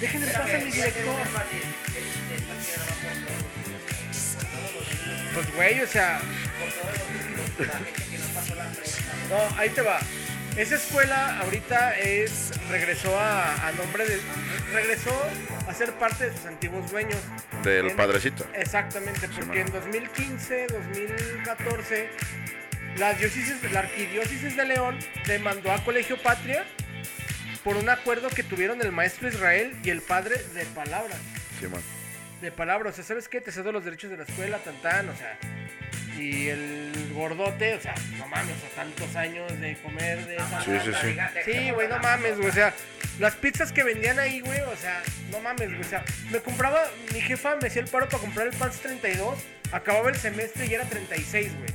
[0.00, 1.14] déjenme pasar mi director.
[5.34, 6.20] Pues, güey, o sea,
[9.28, 10.00] no, ahí te va.
[10.56, 14.20] Esa escuela ahorita es regresó a, a nombre de
[14.72, 15.10] regresó
[15.68, 17.18] a ser parte de sus antiguos dueños.
[17.62, 18.44] Del En- padrecito.
[18.54, 22.10] Exactamente, porque en 2015, 2014
[22.96, 26.64] la diócesis, la arquidiócesis de León demandó a Colegio Patria
[27.62, 31.14] por un acuerdo que tuvieron el maestro Israel y el padre de palabra
[31.60, 31.80] Sí, man.
[32.40, 33.40] De palabras, o sea, ¿sabes qué?
[33.40, 35.38] Te cedo los derechos de la escuela, tan tan, o sea.
[36.18, 40.60] Y el gordote, o sea, no mames, o sea, tantos años de comer de esa
[40.62, 41.16] Sí, sí, sí.
[41.44, 42.74] Sí, güey, no mames, güey, o sea,
[43.18, 46.82] las pizzas que vendían ahí, güey, o sea, no mames, güey, o sea, me compraba,
[47.14, 49.38] mi jefa me hacía el paro para comprar el Pans 32,
[49.72, 51.70] acababa el semestre y era 36, güey.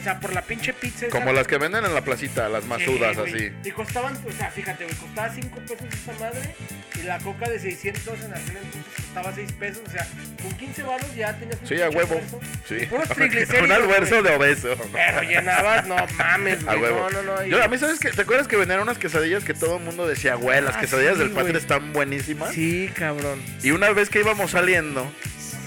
[0.00, 1.06] O sea, por la pinche pizza.
[1.06, 3.52] esa- Como las que venden en la placita, las masudas así.
[3.64, 6.54] Y costaban, o sea, fíjate, güey, costaba 5 pesos esa madre
[7.00, 9.82] Y la coca de 600 en aquel entonces costaba 6 pesos.
[9.86, 10.06] O sea,
[10.42, 12.14] con 15 baros ya tenías un Sí, a huevo.
[12.14, 12.40] almuerzo.
[12.68, 12.86] Sí.
[12.86, 14.76] Puros triglicéridos, Un almuerzo de obeso.
[14.92, 16.82] Pero llenabas, no mames, A güey.
[16.92, 17.10] huevo.
[17.10, 17.46] No, no, no.
[17.46, 18.10] y- Yo, a mí, ¿sabes qué?
[18.10, 21.14] ¿Te acuerdas que venían unas quesadillas que todo el mundo decía, güey, las Ah, quesadillas
[21.14, 21.56] sí, del güey.
[21.56, 22.54] están buenísimas?
[22.54, 23.42] Sí, cabrón.
[23.62, 25.10] Y una vez que íbamos saliendo,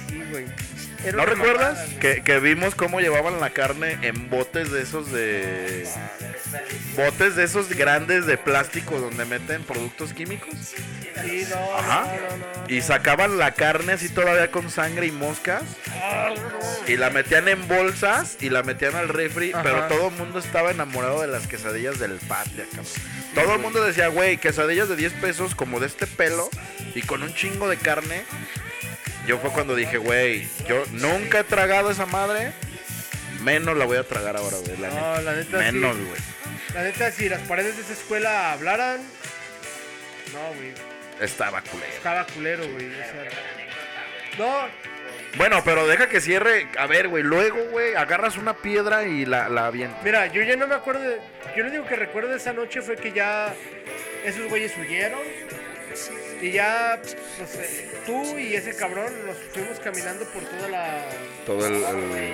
[0.10, 0.46] Sí, güey.
[1.14, 1.78] ¿no recuerdas?
[1.78, 2.00] mamada.
[2.00, 5.86] Que, que vimos cómo llevaban la carne en botes de esos de...
[6.96, 10.50] Botes de esos grandes de plástico donde meten productos químicos.
[11.24, 12.04] Sí, no, Ajá.
[12.04, 12.74] no.
[12.74, 15.64] Y sacaban la carne así todavía con sangre y moscas.
[16.88, 19.52] Y la metían en bolsas y la metían al refri.
[19.54, 19.64] Ajá.
[19.64, 22.86] Pero todo el mundo estaba enamorado de las quesadillas del patria, cabrón.
[23.36, 26.50] Todo el mundo decía, güey, quesadillas de 10 pesos como de este pelo
[26.96, 28.24] y con un chingo de carne.
[29.28, 32.52] Yo fue cuando dije, güey, yo nunca he tragado esa madre.
[33.44, 34.78] Menos la voy a tragar ahora, güey.
[34.78, 35.22] La No, neta.
[35.22, 36.04] la neta Menos, sí.
[36.04, 36.22] güey.
[36.74, 39.02] La neta, si las paredes de esa escuela hablaran.
[40.34, 40.74] No, güey.
[41.22, 41.92] Estaba culero.
[41.94, 42.86] Estaba culero, güey.
[42.88, 43.28] O sea,
[44.38, 44.68] no,
[45.38, 46.68] Bueno, pero deja que cierre.
[46.78, 47.24] A ver, güey.
[47.24, 50.04] Luego, güey, agarras una piedra y la, la avientas.
[50.04, 51.02] mira, yo ya no me acuerdo.
[51.02, 51.18] De,
[51.56, 53.54] yo lo único que recuerdo de esa noche fue que ya
[54.24, 55.22] esos güeyes huyeron.
[56.42, 57.00] Y ya,
[57.40, 61.04] no sé, tú y ese cabrón nos fuimos caminando por toda la.
[61.48, 61.74] Todo el.
[61.76, 62.34] el-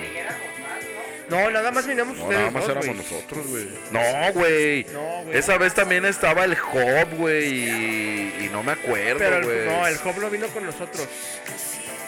[1.28, 3.68] No, nada más vinimos No, ustedes nada más dos, éramos nosotros, güey.
[3.90, 4.86] No, güey.
[4.92, 5.32] No.
[5.32, 7.52] Esa vez también estaba el Job, güey.
[7.52, 9.66] Y, y no me acuerdo, güey.
[9.66, 11.08] no, el Job no vino con nosotros.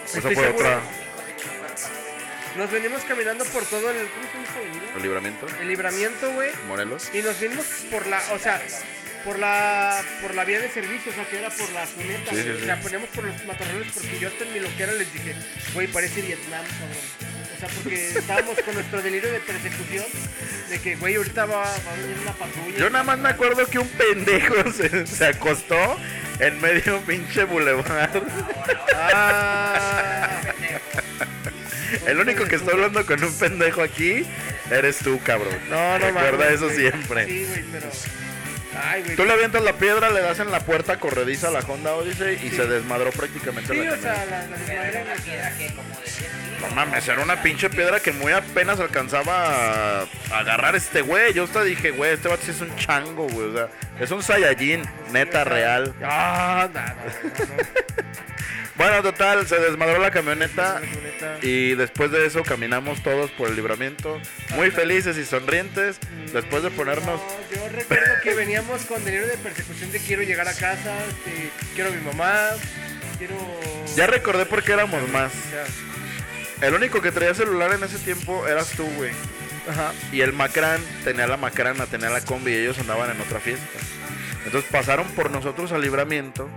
[0.07, 0.55] Esa Estoy fue seguro.
[0.69, 0.81] otra.
[2.57, 3.97] Nos venimos caminando por todo el.
[3.97, 4.93] ¿Cómo se avenida?
[4.97, 5.47] El libramiento.
[5.61, 6.51] El libramiento, güey.
[6.69, 7.11] Morelos.
[7.13, 8.61] Y nos vinimos por la, o sea,
[9.27, 12.31] por la, por la vía de servicio, o sea, que era por la cuneta.
[12.31, 12.57] Sí, sí, güey.
[12.57, 12.63] sí.
[12.63, 15.35] O sea, poníamos por los matorrales porque yo hasta en mi loquera les dije,
[15.75, 17.37] güey, parece Vietnam, cabrón.
[17.57, 20.05] O sea, porque estábamos con nuestro delirio de persecución,
[20.71, 22.79] de que, güey, ahorita va, va a venir una patrulla.
[22.79, 25.99] Yo nada más me acuerdo que un pendejo se, se acostó
[26.39, 28.23] en medio pinche bulevar.
[28.95, 30.41] Ah,
[32.07, 34.25] El único que está hablando con un pendejo aquí
[34.71, 35.57] eres tú, cabrón.
[35.69, 37.27] no, no Recuerda eso siempre.
[37.27, 37.89] Sí, güey, pero.
[38.83, 39.17] Ay, güey.
[39.17, 42.39] Tú le avientas la piedra, le das en la puerta corrediza a la Honda Odyssey
[42.45, 44.15] y se desmadró prácticamente Sí, la o camioneta.
[44.15, 45.71] sea, la, la desmadre, güey.
[46.61, 51.33] No mames, era una pinche piedra que muy apenas alcanzaba a agarrar este güey.
[51.35, 53.49] Yo hasta dije, güey, este vato sí es un chango, güey.
[53.49, 53.69] O sea,
[54.01, 55.95] es un Saiyajin, neta, real.
[56.03, 57.63] Ah, no, no, no, no.
[58.77, 60.81] Bueno, total, se desmadró la camioneta.
[61.43, 64.21] Y después de eso caminamos todos por el libramiento,
[64.55, 65.99] muy felices y sonrientes,
[66.33, 67.21] después de ponernos...
[67.21, 71.51] No, yo recuerdo que veníamos con delirio de persecución de quiero llegar a casa, este,
[71.75, 72.51] quiero a mi mamá,
[73.19, 73.35] quiero...
[73.97, 75.33] Ya recordé por qué éramos más.
[76.61, 79.13] El único que traía celular en ese tiempo eras tú, güey.
[79.69, 79.93] Ajá.
[80.13, 83.79] Y el Macrán tenía la Macrana, tenía la combi y ellos andaban en otra fiesta.
[84.45, 86.49] Entonces pasaron por nosotros al libramiento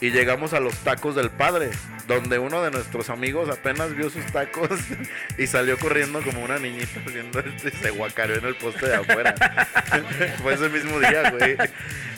[0.00, 1.70] y llegamos a los tacos del padre,
[2.06, 4.70] donde uno de nuestros amigos apenas vio sus tacos
[5.38, 8.96] y salió corriendo como una niñita haciendo esto y se guacareó en el poste de
[8.96, 9.34] afuera.
[10.42, 11.56] Fue ese mismo día, güey.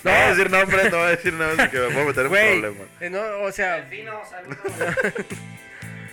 [0.05, 2.27] No voy a decir nombre, no voy a decir nada, así que me puedo meter
[2.27, 2.89] en problemas.
[3.01, 3.85] eh, no, o sea,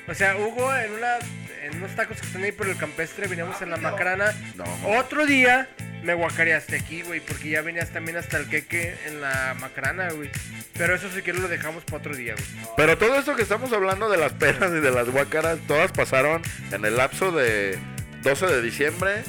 [0.07, 1.17] o sea, Hugo en una
[1.61, 4.33] en unos tacos que están ahí por el campestre, veníamos en la macrana.
[4.55, 4.65] No.
[4.97, 5.69] Otro día
[6.03, 10.29] me guacareaste aquí, güey, porque ya venías también hasta el queque en la macrana, güey.
[10.77, 12.73] Pero eso si quieres lo dejamos para otro día, güey.
[12.77, 16.41] Pero todo esto que estamos hablando de las penas y de las guácaras, todas pasaron
[16.71, 17.77] en el lapso de
[18.23, 19.23] 12 de diciembre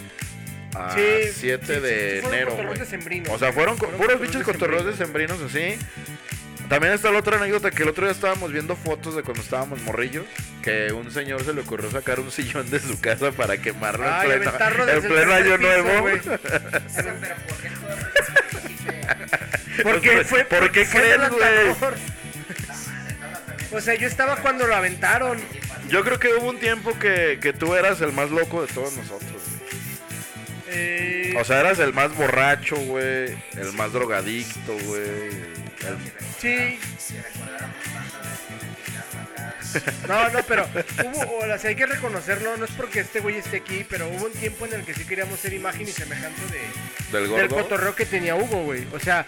[0.75, 1.01] a Sí,
[1.33, 3.23] 7 sí, sí, de fueron enero, güey.
[3.31, 5.77] O sea, fueron, puros bichos cotorreos decembrinos así.
[6.71, 9.83] También está la otra anécdota que el otro día estábamos viendo fotos de cuando estábamos
[9.83, 10.25] morrillos,
[10.63, 14.13] que un señor se le ocurrió sacar un sillón de su casa para quemarlo en
[14.13, 16.03] Ay, pleno, aventarlo en desde el pleno año piso, nuevo.
[16.03, 16.23] Pues,
[19.83, 21.43] Porque fue ¿Por qué fue crees, güey?
[23.73, 25.39] O sea, yo estaba cuando lo aventaron.
[25.89, 28.97] Yo creo que hubo un tiempo que, que tú eras el más loco de todos
[28.97, 29.33] nosotros.
[29.33, 29.61] güey.
[30.69, 33.37] Eh, O sea, eras el más borracho, güey.
[33.57, 35.59] El más drogadicto, güey.
[36.39, 36.79] Sí.
[40.09, 40.67] No, no, pero
[41.05, 44.27] hubo, o sea, hay que reconocerlo, no es porque este güey esté aquí, pero hubo
[44.27, 47.95] un tiempo en el que sí queríamos ser imagen y semejanza de, del del cotorreo
[47.95, 48.87] que tenía Hugo, güey.
[48.93, 49.25] O sea,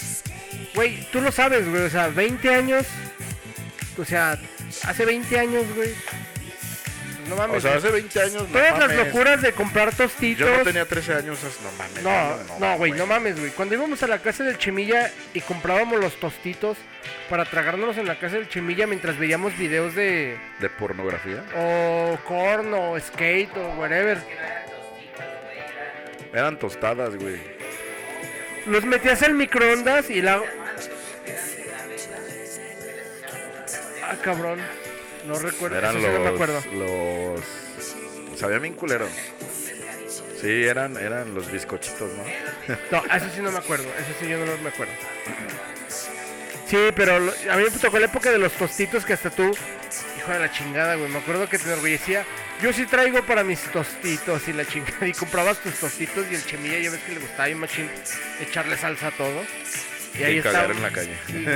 [0.74, 2.86] güey, tú lo sabes, güey, o sea, 20 años,
[3.98, 4.38] o sea,
[4.84, 5.94] hace 20 años, güey.
[7.28, 7.58] No mames.
[7.58, 8.35] O sea, hace 20 años.
[8.35, 10.46] no Todas las locuras de comprar tostitos.
[10.46, 12.02] Yo no tenía 13 años, no mames.
[12.02, 13.50] No, no, güey, no mames, güey.
[13.52, 16.76] Cuando íbamos a la casa del Chemilla y comprábamos los tostitos
[17.30, 21.42] para tragárnoslos en la casa del Chemilla mientras veíamos videos de ¿De pornografía?
[21.56, 24.18] o corn o skate o whatever.
[26.32, 27.40] Eran tostadas, güey.
[28.66, 30.40] Los metías al microondas y la
[34.04, 34.61] Ah, cabrón.
[35.26, 35.76] No recuerdo.
[35.78, 36.62] Eran eso sí los, no me acuerdo.
[36.72, 38.38] los...
[38.40, 39.06] Sabía bien culero.
[40.40, 42.24] Sí, eran, eran los bizcochitos, ¿no?
[42.90, 43.85] No, eso sí no me acuerdo.
[43.85, 44.92] Eso sí yo no me acuerdo.
[46.66, 49.42] Sí, pero lo- a mí me tocó la época de los tostitos que hasta tú,
[50.18, 51.08] hijo de la chingada, güey.
[51.11, 52.24] Me acuerdo que te enorgullecía.
[52.62, 55.06] Yo sí traigo para mis tostitos y la chingada.
[55.06, 57.90] Y comprabas tus tostitos y el chemilla, ya ves que le gustaba bien machín
[58.40, 59.44] echarle salsa a todo.
[60.18, 60.53] Y ahí Y está.
[60.53, 61.16] cagar en la calle.
[61.27, 61.46] Sí.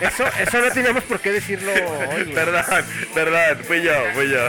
[0.00, 2.34] Eso, eso no teníamos por qué decirlo hoy, güey.
[2.34, 2.64] Perdón,
[3.14, 4.48] perdón, fui yo, fui yo.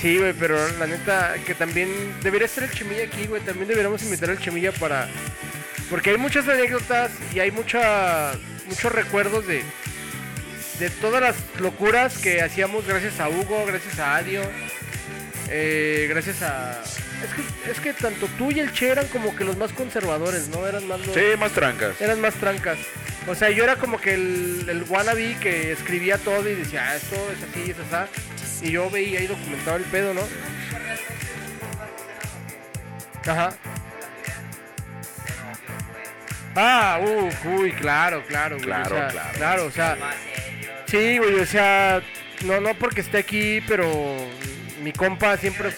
[0.00, 1.88] Sí, güey, pero la neta que también
[2.22, 3.40] debería estar el Chemilla aquí, güey.
[3.42, 5.08] También deberíamos invitar al Chemilla para...
[5.88, 8.32] Porque hay muchas anécdotas y hay mucha,
[8.66, 9.62] muchos recuerdos de,
[10.78, 14.42] de todas las locuras que hacíamos gracias a Hugo, gracias a Adio,
[15.48, 16.80] eh, gracias a...
[17.22, 20.48] Es que, es que tanto tú y el Che eran como que los más conservadores,
[20.48, 20.66] ¿no?
[20.66, 21.14] Eran más los...
[21.14, 22.00] Sí, más trancas.
[22.00, 22.78] Eran más trancas.
[23.26, 26.96] O sea, yo era como que el, el wannabe que escribía todo y decía, ah,
[26.96, 28.66] esto es así, es así.
[28.66, 30.22] Y yo veía ahí documentado el pedo, ¿no?
[33.26, 33.52] Ajá.
[36.56, 38.66] Ah, uh, uy, claro, claro, güey.
[38.66, 39.28] Claro, o sea, claro.
[39.34, 39.96] Claro, o sea.
[40.86, 42.02] Sí, güey, o sea,
[42.44, 44.16] no, no porque esté aquí, pero
[44.82, 45.72] mi compa siempre.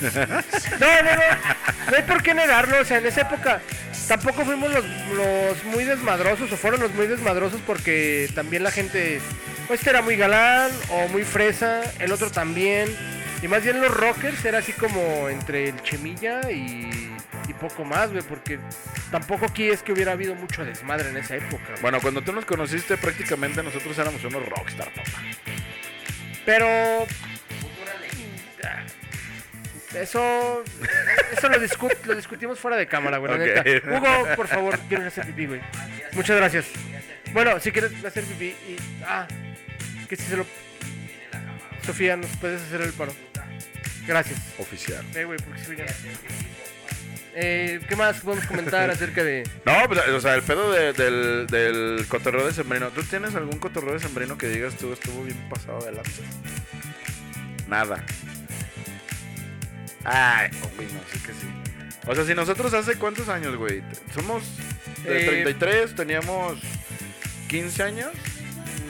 [0.80, 1.90] No, no, no.
[1.90, 2.80] No hay por qué negarlo.
[2.80, 3.60] O sea, en esa época
[4.08, 9.20] tampoco fuimos los, los muy desmadrosos o fueron los muy desmadrosos porque también la gente.
[9.66, 12.94] Pues este era muy galán o muy fresa, el otro también.
[13.42, 17.12] Y más bien los rockers era así como entre el chemilla y,
[17.48, 18.58] y poco más, güey, porque
[19.10, 21.64] tampoco aquí es que hubiera habido mucho desmadre en esa época.
[21.68, 21.80] güey.
[21.82, 25.22] Bueno, cuando tú nos conociste, prácticamente nosotros éramos unos rockstar, papá.
[26.46, 27.06] Pero.
[29.96, 30.64] Eso.
[31.36, 33.32] Eso lo, discu- lo discutimos fuera de cámara, güey.
[33.32, 35.60] Hugo, por favor, quiero hacer pipí, güey.
[36.12, 36.66] Muchas gracias.
[37.32, 38.76] Bueno, si quieres hacer pipí y.
[39.04, 39.26] Ah,
[40.08, 40.46] que si se lo.
[41.84, 43.12] Sofía, ¿nos puedes hacer el paro?
[44.06, 44.38] Gracias.
[44.58, 45.04] Oficial.
[45.14, 45.86] Eh, güey, porque ya.
[47.36, 49.42] Eh, ¿Qué más podemos comentar acerca de.?
[49.64, 52.90] No, pues, o sea, el pedo de- del, del cotorreo de sembrino.
[52.90, 56.22] ¿Tú tienes algún cotorreo de sembrino que digas tú estuvo bien pasado de lanza?
[57.66, 58.04] Nada.
[60.04, 61.46] Ay, güey, no, sí que sí.
[62.06, 63.82] O sea, si nosotros hace cuántos años, güey.
[64.12, 64.42] Somos
[65.04, 66.58] de Eh, 33, teníamos
[67.48, 68.10] 15 años.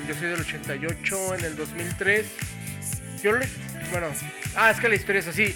[0.09, 2.27] Yo soy del 88, en el 2003.
[3.23, 3.47] Yo le...
[3.91, 4.09] Bueno,
[4.57, 5.55] ah, es que la historia es así.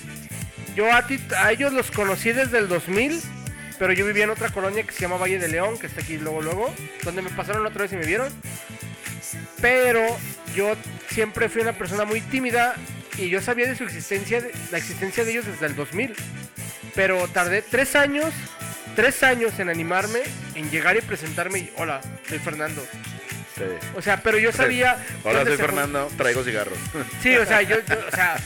[0.76, 3.20] Yo a, ti, a ellos los conocí desde el 2000,
[3.78, 6.16] pero yo vivía en otra colonia que se llama Valle de León, que está aquí
[6.18, 8.32] luego, luego, donde me pasaron otra vez y me vieron.
[9.60, 10.00] Pero
[10.54, 10.76] yo
[11.10, 12.76] siempre fui una persona muy tímida
[13.18, 16.14] y yo sabía de su existencia, de- la existencia de ellos desde el 2000.
[16.94, 18.32] Pero tardé tres años,
[18.96, 20.20] tres años en animarme,
[20.54, 22.84] en llegar y presentarme y, hola, soy Fernando.
[23.56, 23.64] Sí.
[23.96, 25.04] O sea, pero yo sabía.
[25.24, 26.78] Hola, soy Fernando, traigo cigarros.
[27.22, 28.36] Sí, o sea, yo, yo- o sea,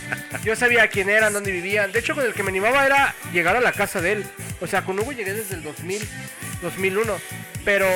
[0.42, 1.92] yo sabía quién eran, dónde vivían.
[1.92, 4.26] De hecho, con el que me animaba era llegar a la casa de él.
[4.62, 6.02] O sea, con Hugo llegué desde el 2000,
[6.62, 7.18] 2001.
[7.64, 7.87] Pero.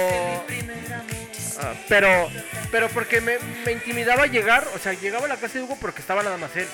[1.61, 2.31] Ah, pero.
[2.71, 4.66] Pero porque me, me intimidaba llegar.
[4.75, 6.66] O sea, llegaba a la casa de Hugo porque estaba nada más él.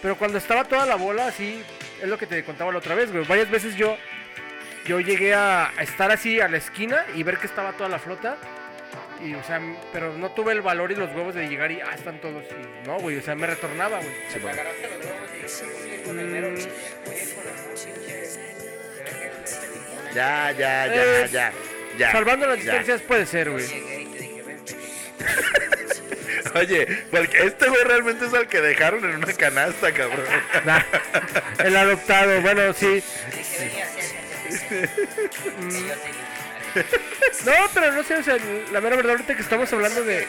[0.00, 1.62] Pero cuando estaba toda la bola, así,
[2.00, 3.24] es lo que te contaba la otra vez, güey.
[3.24, 3.96] Varias veces yo,
[4.86, 8.36] yo llegué a, estar así a la esquina y ver que estaba toda la flota.
[9.24, 9.60] Y, o sea,
[9.92, 12.44] pero no tuve el valor y los huevos de llegar y, ah, están todos.
[12.44, 14.12] Y, no, güey, o sea, me retornaba, güey.
[16.06, 16.56] Mm,
[20.14, 21.52] Ya, ya, ya, Eh, ya.
[21.96, 22.12] Ya.
[22.12, 23.91] salvando las distancias puede ser, güey.
[26.54, 30.26] Oye, porque este güey realmente es el que dejaron en una canasta, cabrón.
[30.64, 30.82] Nah,
[31.64, 33.02] el adoptado, bueno, sí.
[37.46, 38.36] No, pero no sé, o sea,
[38.70, 40.26] la mera verdad ahorita que estamos hablando de...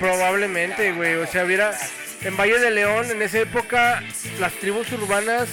[0.00, 1.14] Probablemente, güey.
[1.16, 1.78] O sea, hubiera.
[2.22, 4.02] En Valle de León, en esa época,
[4.40, 5.48] las tribus urbanas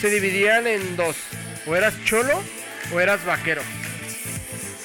[0.00, 1.16] se dividían en dos:
[1.66, 2.42] o eras cholo
[2.92, 3.62] o eras vaquero.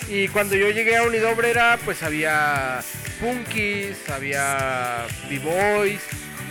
[0.07, 2.81] Y cuando yo llegué a Unidobrera, pues había
[3.19, 6.01] punkies, había b-boys,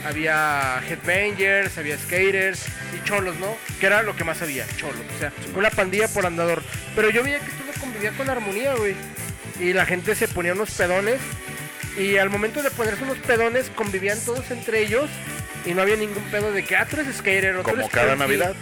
[0.04, 3.56] había headbangers, había skaters y cholos, ¿no?
[3.78, 5.00] Que era lo que más había, cholos.
[5.16, 6.62] O sea, una pandilla por andador.
[6.96, 8.94] Pero yo veía que todo convivía con armonía, güey.
[9.60, 11.20] Y la gente se ponía unos pedones.
[11.96, 15.08] Y al momento de ponerse unos pedones, convivían todos entre ellos.
[15.66, 17.90] Y no había ningún pedo de que, ah, tú eres skater o tú Como eres
[17.92, 18.16] cada.
[18.16, 18.54] Navidad.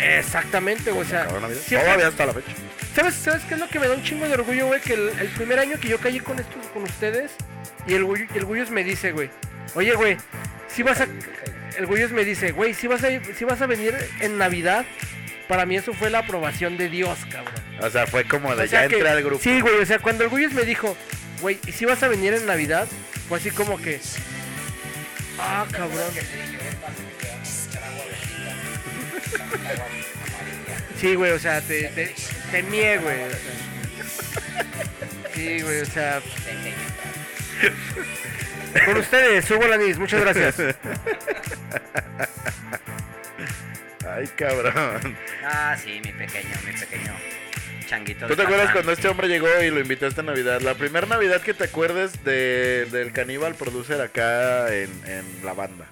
[0.00, 1.06] Exactamente, güey.
[1.06, 1.60] O sea, Cada Navidad.
[1.60, 2.52] siempre- Todavía hasta la fecha.
[2.94, 4.80] ¿Sabes, ¿Sabes qué es lo que me da un chingo de orgullo, güey?
[4.80, 7.32] Que el, el primer año que yo caí con estos, con ustedes,
[7.86, 9.28] y el, Gullo- el Guyos me dice, güey,
[9.74, 10.16] oye, güey,
[10.68, 11.06] si vas a...
[11.76, 14.86] El Guyos me dice, güey, si vas a, si vas a venir en Navidad,
[15.48, 17.54] para mí eso fue la aprobación de Dios, cabrón.
[17.80, 19.42] O sea, fue como de O sea ya que- entré al grupo.
[19.42, 20.96] Sí, güey, o sea, cuando el Guyes me dijo,
[21.42, 22.86] güey, ¿y si vas a venir en Navidad?
[23.28, 24.00] Fue así como que.
[25.38, 26.12] Ah, cabrón.
[31.00, 32.14] Sí, güey, o sea, te, te,
[32.50, 33.22] te mié, güey.
[33.22, 33.38] o sea.
[35.34, 36.22] Sí, güey, o sea.
[38.84, 40.76] Con ustedes, Hugo Lanis, muchas gracias.
[44.08, 45.16] Ay, cabrón.
[45.44, 47.12] Ah, sí, mi pequeño, mi pequeño
[47.86, 48.26] changuito.
[48.26, 50.60] ¿Tú te acuerdas cuando este hombre llegó y lo invitó esta Navidad?
[50.60, 55.86] La primera Navidad que te acuerdes de, del caníbal producer acá en, en la banda.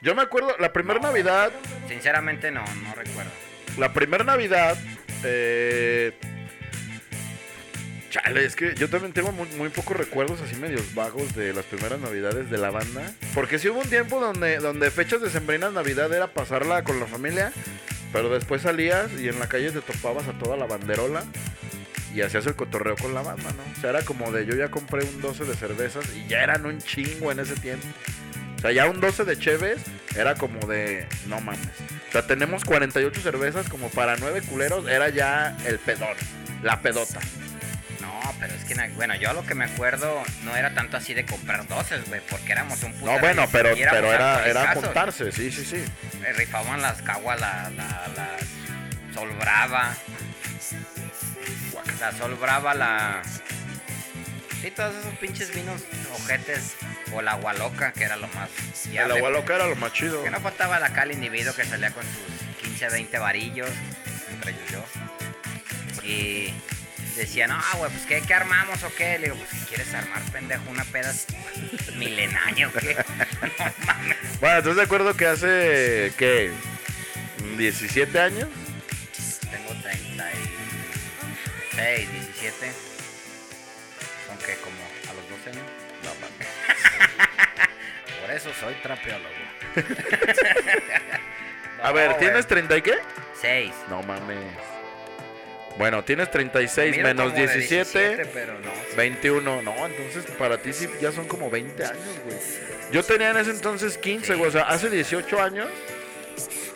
[0.00, 1.50] Yo me acuerdo, la primera Navidad,
[1.88, 3.30] Sinceramente no, no recuerdo.
[3.78, 4.78] la primera Navidad,
[5.24, 6.12] eh,
[8.10, 11.64] chale, es que yo también tengo muy, muy pocos recuerdos así medios vagos de las
[11.64, 13.12] primeras Navidades de la banda.
[13.34, 17.06] Porque sí hubo un tiempo donde, donde fechas de sembrinas Navidad era pasarla con la
[17.06, 17.52] familia,
[18.12, 21.24] pero después salías y en la calle te topabas a toda la banderola
[22.14, 23.62] y hacías el cotorreo con la banda, ¿no?
[23.76, 26.66] O sea, era como de yo ya compré un 12 de cervezas y ya eran
[26.66, 27.86] un chingo en ese tiempo.
[28.56, 29.78] O sea, ya un 12 de cheves
[30.16, 31.60] era como de no mames.
[32.08, 36.16] O sea, tenemos 48 cervezas como para 9 culeros, era ya el pedón,
[36.62, 37.20] la pedota.
[38.24, 41.24] No, pero es que, bueno, yo lo que me acuerdo no era tanto así de
[41.24, 43.12] comprar doces, güey, porque éramos un puto.
[43.12, 45.84] No, bueno, pero, pero era, era juntarse, sí, sí, sí.
[46.34, 48.36] Rifaban las caguas, la, la, la
[49.14, 49.94] Sol Brava.
[52.00, 53.22] La Sol Brava, la.
[54.62, 55.82] Sí, todos esos pinches vinos
[56.14, 56.74] ojetes.
[57.12, 58.50] O la agua loca, que era lo más.
[58.58, 59.16] El fiable.
[59.16, 60.22] agua loca era lo más chido.
[60.22, 63.70] Que no faltaba la cal individuo que salía con sus 15, 20 varillos,
[64.30, 64.84] entre yo.
[66.02, 66.52] Y
[67.18, 69.18] decía, no, güey, pues ¿qué, ¿qué armamos o qué?
[69.18, 71.12] Le digo, pues si quieres armar, pendejo, una peda
[71.96, 72.96] milenario, ¿qué?
[73.58, 74.16] No mames.
[74.40, 76.52] Bueno, ¿estás de acuerdo que hace, qué?
[77.56, 78.48] 17 años?
[79.50, 82.72] Tengo 36, 17.
[84.26, 84.76] Son que como
[85.10, 85.64] a los 12 años.
[86.04, 86.48] No mames.
[88.20, 89.34] Por eso soy trapeólogo.
[91.82, 92.98] A ver, ¿tienes 30 y qué?
[93.40, 93.72] 6.
[93.88, 94.36] No mames.
[95.78, 98.70] Bueno, tienes 36 menos 17, pero no.
[98.96, 99.62] 21.
[99.62, 102.36] No, entonces para ti sí ya son como 20 años, güey.
[102.90, 104.48] Yo tenía en ese entonces 15, güey.
[104.48, 105.68] O sea, hace 18 años.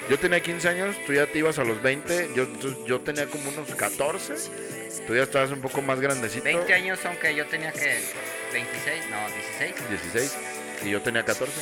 [0.08, 2.30] Yo tenía 15 años, tú ya te ibas a los 20.
[2.34, 2.46] Yo,
[2.86, 4.34] yo tenía como unos 14.
[5.06, 6.44] Tú ya estabas un poco más grandecito.
[6.44, 7.98] 20 años son que yo tenía que
[8.52, 9.28] 26, no,
[9.58, 9.88] 16.
[9.88, 10.36] 16.
[10.84, 11.52] Y yo tenía 14.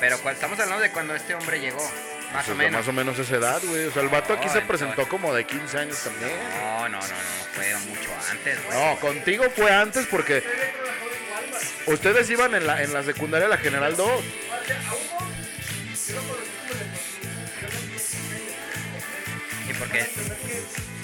[0.00, 1.88] Pero cuando estamos hablando de cuando este hombre llegó,
[2.32, 2.72] más o menos.
[2.80, 3.86] Más o menos esa edad, güey.
[3.86, 6.32] O sea, el vato aquí se entonces- presentó como de 15 años también.
[6.60, 8.78] No, no, no, no, fue mucho antes, güey.
[8.78, 10.42] No, contigo fue antes porque
[11.86, 14.24] ustedes iban en la, en la secundaria la General 2.
[19.66, 20.04] Sí, porque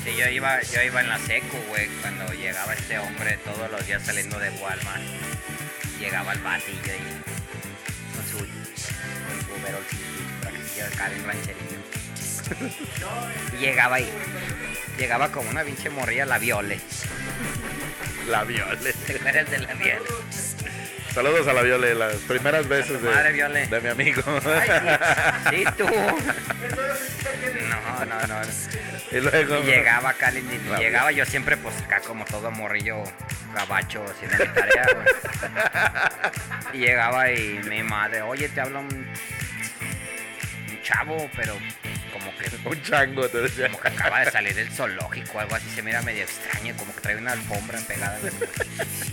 [0.05, 3.87] sí, yo iba, yo iba en la seco, güey, cuando llegaba este hombre todos los
[3.87, 5.03] días saliendo de Walmart.
[6.01, 9.85] Llegaba el batillo y con su, con su overol
[10.79, 11.79] se acá rancherillo.
[13.55, 14.11] Y llegaba ahí.
[14.99, 16.81] Llegaba como una pinche morrilla, la viole.
[18.29, 18.93] La Viole.
[19.07, 20.01] ¿Te acuerdas de la viole?
[21.15, 23.67] Saludos a la Viole, las primeras veces de, madre, Viole.
[23.67, 24.23] de mi amigo.
[24.45, 24.69] Ay,
[25.51, 25.87] sí, tú.
[27.69, 28.41] No, no, no.
[29.11, 29.59] y luego.
[29.59, 33.03] Y llegaba acá, y llegaba yo siempre pues acá como todo morrillo
[33.55, 34.87] gabacho haciendo mi tarea.
[36.75, 39.07] Y llegaba y mi madre, oye, te habla un, un
[40.89, 41.55] chavo, pero
[42.13, 43.67] como que Un chango, te decía.
[43.69, 47.01] como que acaba de salir del zoológico, algo así, se mira medio extraño, como que
[47.01, 48.19] trae una alfombra pegada.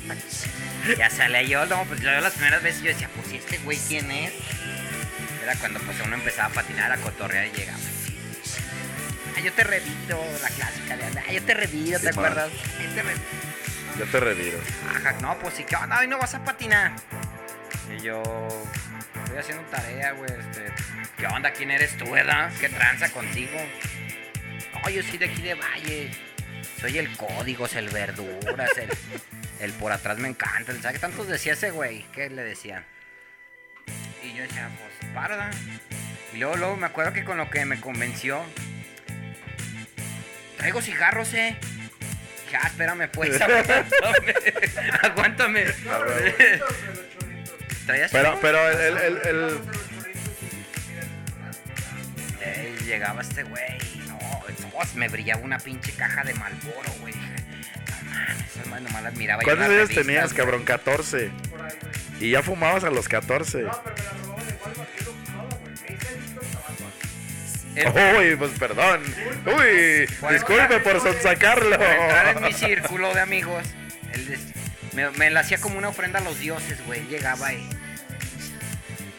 [0.97, 3.78] ya sale yo, no, pues yo las primeras veces yo decía, pues ¿y este güey
[3.88, 4.32] quién es?
[5.43, 7.80] Era cuando pues uno empezaba a patinar, a cotorrear y llegaba.
[9.38, 12.49] Ah, yo te revido, la clásica de, ah, yo te revido, ¿te Sí, acuerdas?
[12.82, 13.21] Yo te revido.
[13.99, 14.59] Yo te reviro.
[14.89, 15.99] Ajá, no, pues sí, ¿qué onda?
[15.99, 16.93] Hoy no vas a patinar.
[17.92, 18.24] Y yo
[19.24, 20.30] estoy haciendo tarea, güey.
[20.32, 20.66] Este,
[21.18, 21.52] ¿Qué onda?
[21.52, 22.52] ¿Quién eres tú, verdad?
[22.60, 23.58] ¿Qué tranza contigo?
[24.74, 26.12] No, yo soy de aquí de Valle.
[26.80, 28.90] Soy el códigos, el verduras, el,
[29.60, 30.74] el por atrás me encanta.
[30.74, 32.06] ¿Sabes qué tantos decía ese güey?
[32.14, 32.86] ¿Qué le decían?
[34.24, 35.52] Y yo decía, pues, parda.
[36.34, 38.44] Y luego, luego me acuerdo que con lo que me convenció.
[40.58, 41.56] Traigo cigarros, eh.
[42.52, 43.40] Ya, espérame, pues,
[45.02, 45.66] aguántame.
[45.66, 45.66] aguántame.
[47.86, 49.60] ¿Traías Pero, pero el, el, el- el-
[52.44, 53.64] Ey, llegaba este güey,
[54.08, 57.14] no, no, me brillaba una pinche caja de Malboro, güey.
[57.14, 59.44] No mames, madre nomás la admiraba.
[59.44, 60.38] yo en ¿Cuántos las años tenías, güey.
[60.38, 60.64] cabrón?
[60.64, 61.32] 14.
[62.20, 63.66] Y ya fumabas a los 14.
[67.76, 69.02] el- Uy, pues perdón.
[69.46, 71.78] Uy, disculpe por sonsacarlo.
[71.78, 73.64] por entrar en mi círculo de amigos,
[74.14, 74.40] él
[74.96, 77.06] me, me la hacía como una ofrenda a los dioses, güey.
[77.08, 77.68] Llegaba y.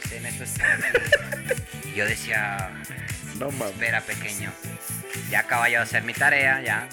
[0.09, 1.89] Ten esto está aquí".
[1.93, 2.71] Y yo decía,
[3.39, 3.75] No mames.
[3.75, 4.53] espera, pequeño.
[5.31, 6.89] Ya acababa yo de hacer mi tarea, ya.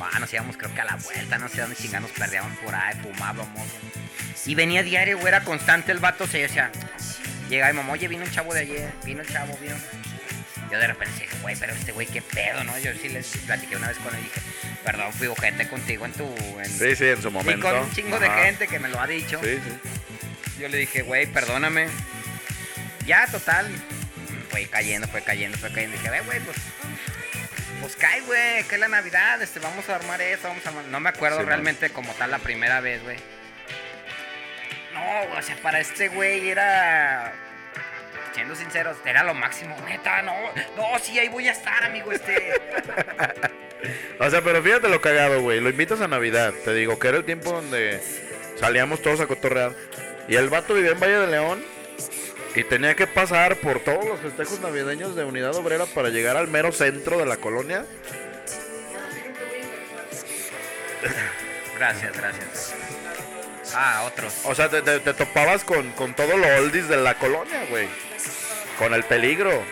[0.00, 2.94] Va, nos íbamos creo que a la vuelta, no sé dónde chingados perdíamos por ahí,
[3.02, 3.68] fumábamos.
[4.46, 6.70] Y venía diario, güey, era constante el vato, o sea, yo decía,
[7.50, 9.76] llegaba y mamá, oye, vino un chavo de ayer, vino el chavo, vino.
[10.72, 12.78] Yo de repente dije, güey, pero este güey, qué pedo, ¿no?
[12.78, 14.40] Yo sí les platiqué una vez con él y dije,
[14.84, 16.24] perdón, fui ojete contigo en tu...
[16.58, 17.66] En, Sí, sí, en su y momento.
[17.68, 19.40] con un chingo de gente que me lo ha dicho.
[19.42, 20.60] Sí, sí.
[20.60, 21.86] Yo le dije, güey, perdóname.
[23.06, 23.66] Ya, total.
[24.50, 25.96] Fue cayendo, fue cayendo, fue cayendo.
[25.96, 26.56] Dije, "Ve, güey, pues.
[27.80, 30.84] Pues cae, güey, que es la Navidad, este, vamos a armar eso, vamos a armar.
[30.86, 31.48] No me acuerdo Sí, man.
[31.48, 33.16] realmente como tal la primera vez, güey.
[34.92, 37.32] No, o sea, para este güey era.
[38.34, 40.34] Siendo sinceros, era lo máximo, neta, no,
[40.76, 42.34] no, sí, ahí voy a estar, amigo, este.
[44.18, 45.58] O sea, pero fíjate lo cagado, güey.
[45.60, 46.52] Lo invitas a Navidad.
[46.66, 47.98] Te digo que era el tiempo donde
[48.58, 49.72] salíamos todos a cotorrear.
[50.28, 51.64] Y el vato vivía en Valle de León.
[52.54, 56.48] Y tenía que pasar por todos los festejos navideños de Unidad Obrera para llegar al
[56.48, 57.86] mero centro de la colonia.
[61.78, 62.74] Gracias, gracias.
[63.74, 64.34] Ah, otros.
[64.44, 67.88] O sea, te, te- te topabas con, con todo lo oldies de la colonia, güey.
[68.80, 69.62] Con el peligro.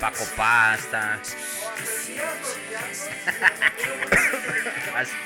[0.00, 1.18] Paco Pasta.
[4.96, 5.08] As-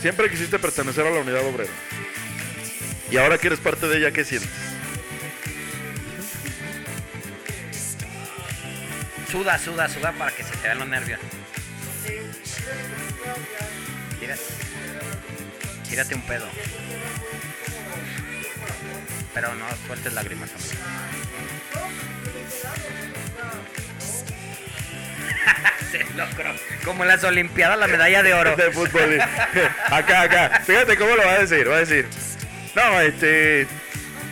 [0.00, 1.72] Siempre quisiste pertenecer a la Unidad Obrera.
[3.10, 4.50] Y ahora que eres parte de ella, ¿qué sientes?
[9.30, 11.20] Suda, suda, suda para que se te vean los nervios.
[14.20, 14.36] Tira-
[15.88, 16.46] Tírate un pedo.
[19.34, 20.68] Pero no sueltes lágrimas, amigo.
[25.90, 26.04] se.
[26.84, 28.56] Como en las Olimpiadas, la medalla de oro.
[28.56, 29.20] de fútbol.
[29.90, 30.62] acá, acá.
[30.64, 31.68] Fíjate cómo lo va a decir.
[31.68, 32.06] Va a decir,
[32.74, 33.66] no, este,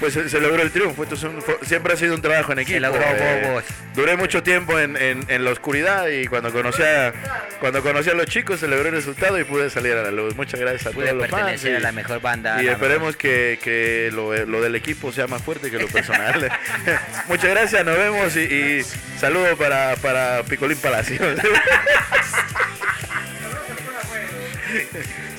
[0.01, 1.03] pues se, se logró el triunfo.
[1.03, 2.79] Esto es un- fue- siempre ha sido un trabajo en equipo.
[2.81, 3.61] logró, eh,
[3.95, 7.13] duré mucho tiempo en, en- en la oscuridad y cuando conocí a,
[7.61, 10.37] cuando conocí a los chicos celebré el resultado y pude salir a la luz.
[10.37, 11.65] Muchas gracias a Pude todos los fans.
[11.65, 12.63] y- a la mejor banda.
[12.63, 16.51] y esperemos que, que lo, lo del equipo sea más fuerte que lo personal.
[17.29, 18.83] Muchas gracias, nos vemos y, y
[19.19, 21.21] saludos para, para Picolín Palacio.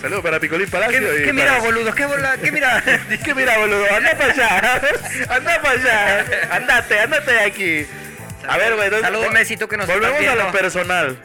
[0.08, 1.00] saludos para Picolín Palacio.
[1.00, 1.94] ¿Qué, y qué para- mira, boludo?
[1.94, 2.84] ¿Qué, bola- qué mira?
[3.26, 3.86] ¿Qué mira, boludo?
[3.94, 4.82] Anda para allá.
[5.30, 6.26] Anda para allá.
[6.52, 7.86] Andate, andate de aquí.
[8.48, 8.86] A ver, güey.
[8.86, 11.18] entonces, Saludos, Messi, tú que nos Volvemos a lo personal.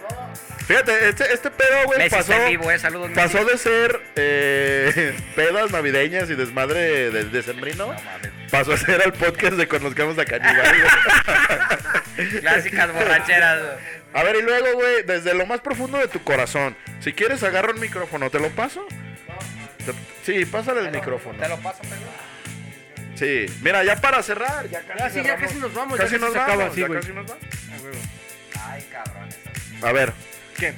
[0.66, 2.78] Fíjate, este, este pedo, güey, pasó, vivo, eh.
[2.78, 7.96] Saludos, pasó de ser eh, pedas navideñas y desmadre de, de sembrino, No
[8.50, 10.72] pasó a ser el podcast de Conozcamos a Caníbal.
[12.40, 13.60] Clásicas borracheras.
[14.14, 17.72] A ver, y luego, güey, desde lo más profundo de tu corazón, si quieres agarro
[17.72, 18.86] el micrófono, ¿te lo paso?
[19.84, 19.92] Te-
[20.24, 21.38] Sí, pásale el micrófono.
[21.38, 21.96] Te lo paso, Pedro.
[23.16, 26.14] Sí, mira, ya para cerrar, ya casi, Ya, sí, ya casi nos vamos, ya Casi
[26.18, 27.44] casi nos vamos, ya casi nos vamos.
[28.64, 29.28] Ay, cabrón.
[29.28, 29.86] eso.
[29.86, 30.12] A ver,
[30.58, 30.74] ¿Qué?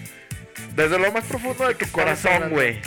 [0.74, 2.80] desde lo más profundo de tu corazón, güey.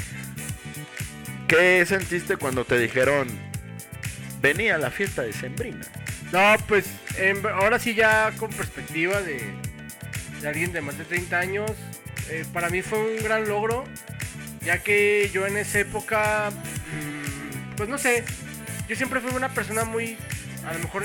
[1.48, 3.28] ¿Qué sentiste cuando te dijeron
[4.41, 5.86] venía a la fiesta de Sembrina?
[6.32, 6.86] No, pues
[7.18, 9.39] en- ahora sí ya con perspectiva de,
[10.42, 11.72] de alguien de más de 30 años,
[12.30, 13.86] eh, para mí fue un gran logro,
[14.66, 18.24] ya que yo en esa época, mm, pues no sé,
[18.88, 20.18] yo siempre fui una persona muy,
[20.66, 21.04] a lo mejor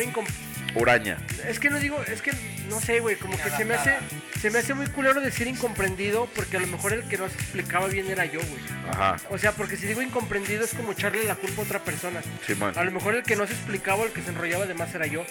[0.74, 1.18] Uraña.
[1.47, 2.33] es que no digo, es que
[2.72, 3.96] no sé, güey, como que se me hace,
[4.40, 7.34] se me hace muy culero decir incomprendido, porque a lo mejor el que no se
[7.34, 8.62] explicaba bien era yo, güey.
[8.90, 12.22] Ajá, O sea, porque si digo incomprendido es como echarle la culpa a otra persona.
[12.46, 12.72] Simón.
[12.76, 15.06] A lo mejor el que no se explicaba el que se enrollaba de más era
[15.06, 15.24] yo.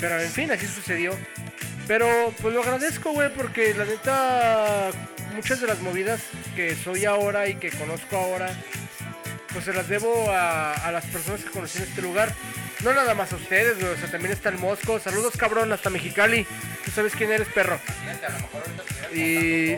[0.00, 1.16] Pero en fin, así sucedió.
[1.88, 2.06] Pero
[2.42, 4.90] pues lo agradezco, güey, porque la neta,
[5.34, 6.20] muchas de las movidas
[6.54, 8.50] que soy ahora y que conozco ahora,
[9.52, 12.34] pues se las debo a, a las personas que conocí en este lugar.
[12.84, 14.98] No nada más a ustedes, güey, o sea, también está el Mosco.
[15.00, 16.46] Saludos, cabrón, hasta Mexicali.
[16.84, 17.80] Tú sabes quién eres, perro.
[19.12, 19.72] Y...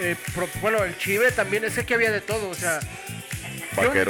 [0.00, 2.80] eh, pro- bueno, el Chive también, ese que había de todo, o sea...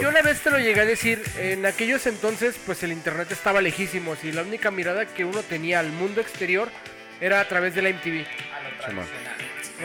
[0.03, 3.61] Yo, una vez te lo llegué a decir, en aquellos entonces pues el internet estaba
[3.61, 6.71] lejísimo y la única mirada que uno tenía al mundo exterior
[7.21, 8.25] era a través de la MTV.
[8.87, 9.05] Simón.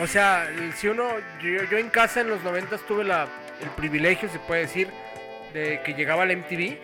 [0.00, 1.10] O sea, si uno,
[1.42, 3.28] yo, yo en casa en los 90 tuve la,
[3.62, 4.88] el privilegio, se puede decir,
[5.52, 6.78] de que llegaba la MTV.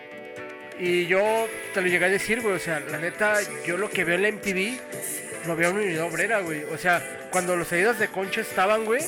[0.79, 4.03] Y yo te lo llegué a decir, güey, o sea, la neta, yo lo que
[4.03, 4.79] veo en la MTV
[5.45, 6.63] lo había en unidad obrera, güey.
[6.63, 7.01] O sea,
[7.31, 9.01] cuando los Adidas de concha estaban, güey,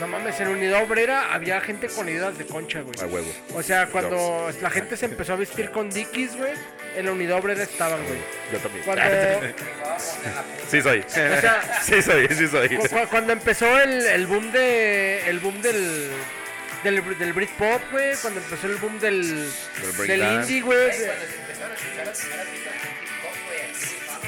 [0.00, 2.94] no mames, en unidad obrera había gente con Adidas de concha, güey.
[3.00, 3.32] A huevo.
[3.54, 6.52] O sea, cuando la gente se empezó a vestir con Dickies, güey,
[6.96, 8.18] en la unidad obrera estaban, güey.
[8.52, 8.84] Yo también.
[8.84, 9.04] Cuando,
[10.68, 11.04] Sí soy.
[11.06, 12.68] sea- sí soy, sí soy.
[12.76, 16.10] cu- cu- cuando empezó el, el boom de el boom del
[16.84, 20.52] del, del Britpop, güey, cuando empezó el boom del del, breakdance.
[20.52, 20.90] indie, güey.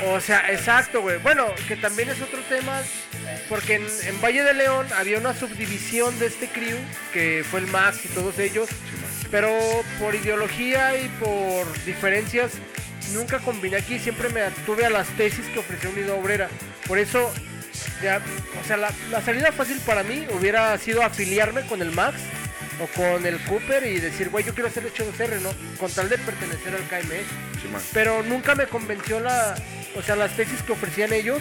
[0.07, 1.19] O sea, exacto, güey.
[1.19, 2.81] Bueno, que también es otro tema,
[3.49, 6.79] porque en, en Valle de León había una subdivisión de este crew,
[7.13, 8.69] que fue el Max y todos ellos,
[9.31, 9.51] pero
[9.99, 12.53] por ideología y por diferencias,
[13.13, 16.49] nunca combiné aquí, siempre me atuve a las tesis que ofrecía Unidad Obrera.
[16.87, 17.33] Por eso,
[18.03, 18.21] ya,
[18.63, 22.19] o sea, la, la salida fácil para mí hubiera sido afiliarme con el Max
[22.81, 25.51] o con el Cooper y decir, güey, yo quiero hacer el 2R, ¿no?
[25.79, 27.49] Con tal de pertenecer al KMS
[27.93, 29.55] pero nunca me convenció la,
[29.97, 31.41] o sea, las tesis que ofrecían ellos.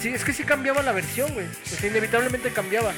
[0.00, 1.46] Sí, es que sí cambiaba la versión, güey.
[1.46, 2.92] O sea, inevitablemente cambiaba.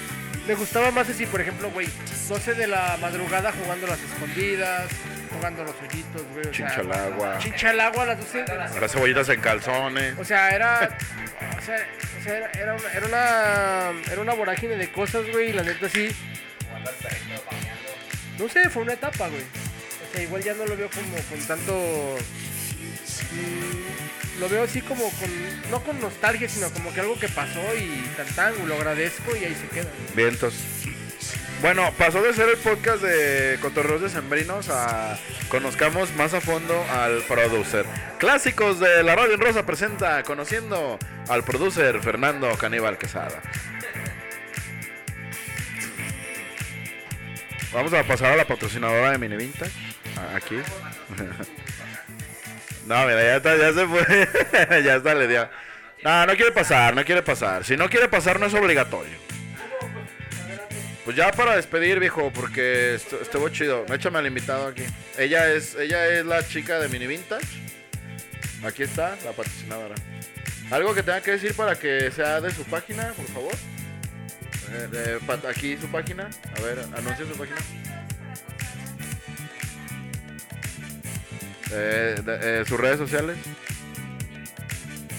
[0.47, 1.89] Me gustaba más decir, por ejemplo, güey,
[2.29, 4.89] 12 de la madrugada jugando las escondidas,
[5.35, 6.41] jugando los hoyitos, güey.
[6.41, 7.39] o sea, Chincha al agua.
[7.39, 8.45] Chincha al agua a las 12.
[8.81, 10.15] Las cebollitas en calzones.
[10.19, 10.97] O sea, era.
[11.59, 11.77] O sea,
[12.19, 14.13] o sea, era, era una, era una.
[14.13, 15.51] Era una vorágine de cosas, güey.
[15.51, 16.09] Y la neta sí.
[18.39, 19.43] No sé, fue una etapa, güey.
[19.43, 22.17] O sea, igual ya no lo veo como con tanto.
[23.33, 25.71] mm, lo veo así como con.
[25.71, 29.45] No con nostalgia, sino como que algo que pasó y tan tan, lo agradezco y
[29.45, 29.91] ahí se queda.
[30.15, 30.55] Vientos.
[31.61, 36.75] Bueno, pasó de ser el podcast de Cotorreos de Sembrinos a conozcamos más a fondo
[36.91, 37.87] al producer.
[38.19, 40.99] Clásicos de la Radio en Rosa presenta conociendo
[41.29, 43.41] al producer Fernando Caníbal Quesada.
[47.73, 49.73] Vamos a pasar a la patrocinadora de Mini Vintage.
[50.35, 50.57] Aquí.
[52.87, 54.83] No, mira, ya, está, ya se fue.
[54.85, 55.49] ya está, le dio.
[56.03, 57.65] No, no quiere pasar, no quiere pasar.
[57.65, 59.17] Si no quiere pasar, no es obligatorio.
[61.05, 63.85] Pues ya para despedir, viejo, porque estu- estuvo chido.
[63.93, 64.85] Échame al invitado aquí.
[65.19, 67.47] Ella es, ella es la chica de Mini Vintage.
[68.65, 69.95] Aquí está, la patrocinadora.
[70.71, 73.53] Algo que tenga que decir para que sea de su página, por favor.
[74.95, 76.31] Eh, aquí su página.
[76.57, 77.59] A ver, anuncia su página.
[81.71, 83.37] Eh, de- eh, sus redes sociales.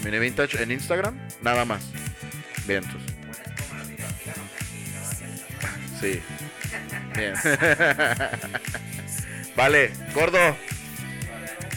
[0.04, 1.16] Mini Vintage en Instagram.
[1.44, 1.84] Nada más.
[2.66, 3.02] Vientos.
[6.00, 6.22] Sí.
[7.16, 7.34] Bien.
[9.56, 10.56] vale, gordo.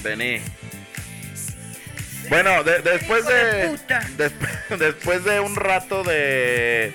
[0.03, 0.41] Vení.
[2.29, 3.71] Bueno, de- después de,
[4.19, 6.93] desp- después de un rato de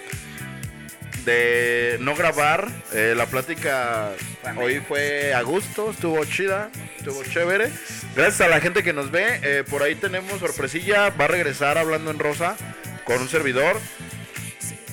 [1.25, 4.09] de no grabar, eh, la plática
[4.57, 7.71] hoy fue a gusto, estuvo chida, estuvo chévere.
[8.13, 11.77] Gracias a la gente que nos ve, eh, por ahí tenemos sorpresilla, va a regresar
[11.77, 12.57] hablando en rosa
[13.05, 13.79] con un servidor.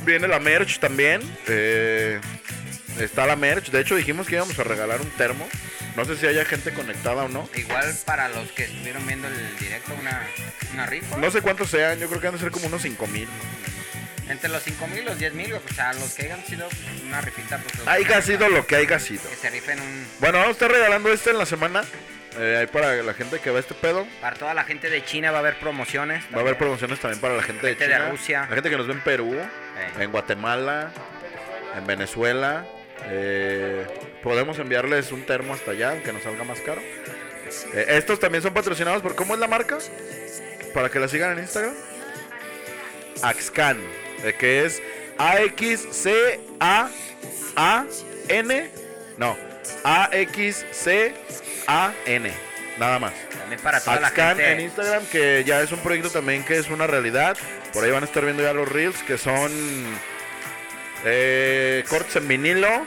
[0.05, 1.21] Viene la merch también.
[1.47, 2.21] eh,
[2.99, 3.71] está la merch.
[3.71, 5.49] De hecho, dijimos que íbamos a regalar un termo.
[5.97, 7.49] No sé si haya gente conectada o no.
[7.55, 10.23] Igual para los que estuvieron viendo el directo, una,
[10.73, 11.17] una rifa.
[11.17, 11.99] No sé cuántos sean.
[11.99, 13.29] Yo creo que han de ser como unos 5 mil.
[14.29, 16.69] Entre los 5 mil y los 10 mil, o sea, los que hayan sido
[17.09, 19.29] una rifita, pues Haiga sido lo que haya sido.
[19.29, 20.07] que se rifen un.
[20.21, 21.83] Bueno, vamos a estar regalando este en la semana.
[22.39, 24.07] Eh, ahí para la gente que ve este pedo.
[24.21, 26.25] Para toda la gente de China va a haber promociones.
[26.33, 28.11] Va a haber promociones también para la gente de Gente de China.
[28.11, 28.47] Rusia.
[28.49, 29.37] La gente que nos ve en Perú,
[29.99, 30.93] en Guatemala,
[31.77, 32.65] en Venezuela.
[33.07, 33.87] Eh,
[34.23, 36.81] podemos enviarles un termo hasta allá, aunque nos salga más caro.
[37.75, 39.15] Eh, estos también son patrocinados por.
[39.15, 39.79] ¿Cómo es la marca?
[40.75, 41.75] Para que la sigan en Instagram.
[43.23, 43.79] Axcan,
[44.25, 44.81] eh, que es
[45.19, 46.31] A-X-C-A-A-N.
[49.19, 49.37] No,
[51.71, 52.33] A-X-C-A-N.
[52.79, 53.13] Nada más.
[53.39, 54.53] También para toda la Axcan gente.
[54.53, 57.37] en Instagram, que ya es un proyecto también que es una realidad.
[57.73, 59.51] Por ahí van a estar viendo ya los reels, que son
[61.05, 62.87] eh, cortes en vinilo,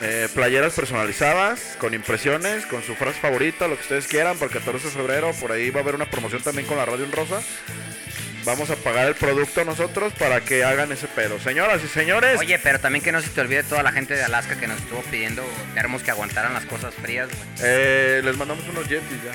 [0.00, 4.54] eh, playeras personalizadas, con impresiones, con su frase favorita, lo que ustedes quieran, por el
[4.54, 5.32] 14 de febrero.
[5.40, 7.42] Por ahí va a haber una promoción también con la Radio en Rosa.
[8.44, 11.38] Vamos a pagar el producto nosotros para que hagan ese pedo.
[11.40, 14.22] Señoras y señores, Oye, pero también que no se te olvide toda la gente de
[14.22, 15.42] Alaska que nos estuvo pidiendo
[15.74, 17.40] termos que aguantaran las cosas frías, güey.
[17.62, 19.32] eh, les mandamos unos yetis ya.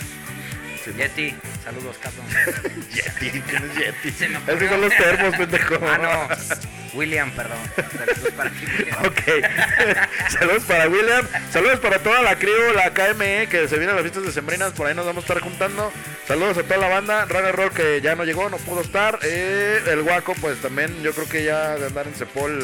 [0.97, 2.25] Yeti, saludos, cabrón.
[2.93, 4.11] Yeti, ¿quién es Yeti?
[4.11, 5.75] Se me son los termos, pendejo.
[5.85, 6.69] Ah, no.
[6.93, 7.57] William, perdón.
[7.75, 9.05] Saludos para William.
[9.05, 10.29] Ok.
[10.29, 11.27] Saludos para William.
[11.51, 14.73] Saludos para toda la crew, la KME, que se vienen las fiestas de Sembrinas.
[14.73, 15.91] Por ahí nos vamos a estar juntando.
[16.27, 17.25] Saludos a toda la banda.
[17.25, 19.19] Runner Roll que ya no llegó, no pudo estar.
[19.23, 22.63] Eh, el Guaco, pues también yo creo que ya de andar en Cepol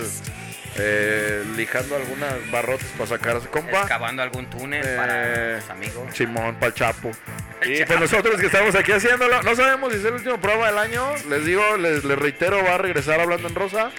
[0.77, 3.81] eh, lijando algunas barrotes para sacar a su compa.
[3.81, 6.15] Excavando algún túnel Eh, para los amigos.
[6.15, 7.11] Simón, pa'l Chapo.
[7.65, 10.77] Y pues nosotros que estamos aquí haciéndolo, no sabemos si es el último programa del
[10.77, 11.03] año.
[11.29, 13.91] Les digo, les, les reitero, va a regresar hablando en rosa.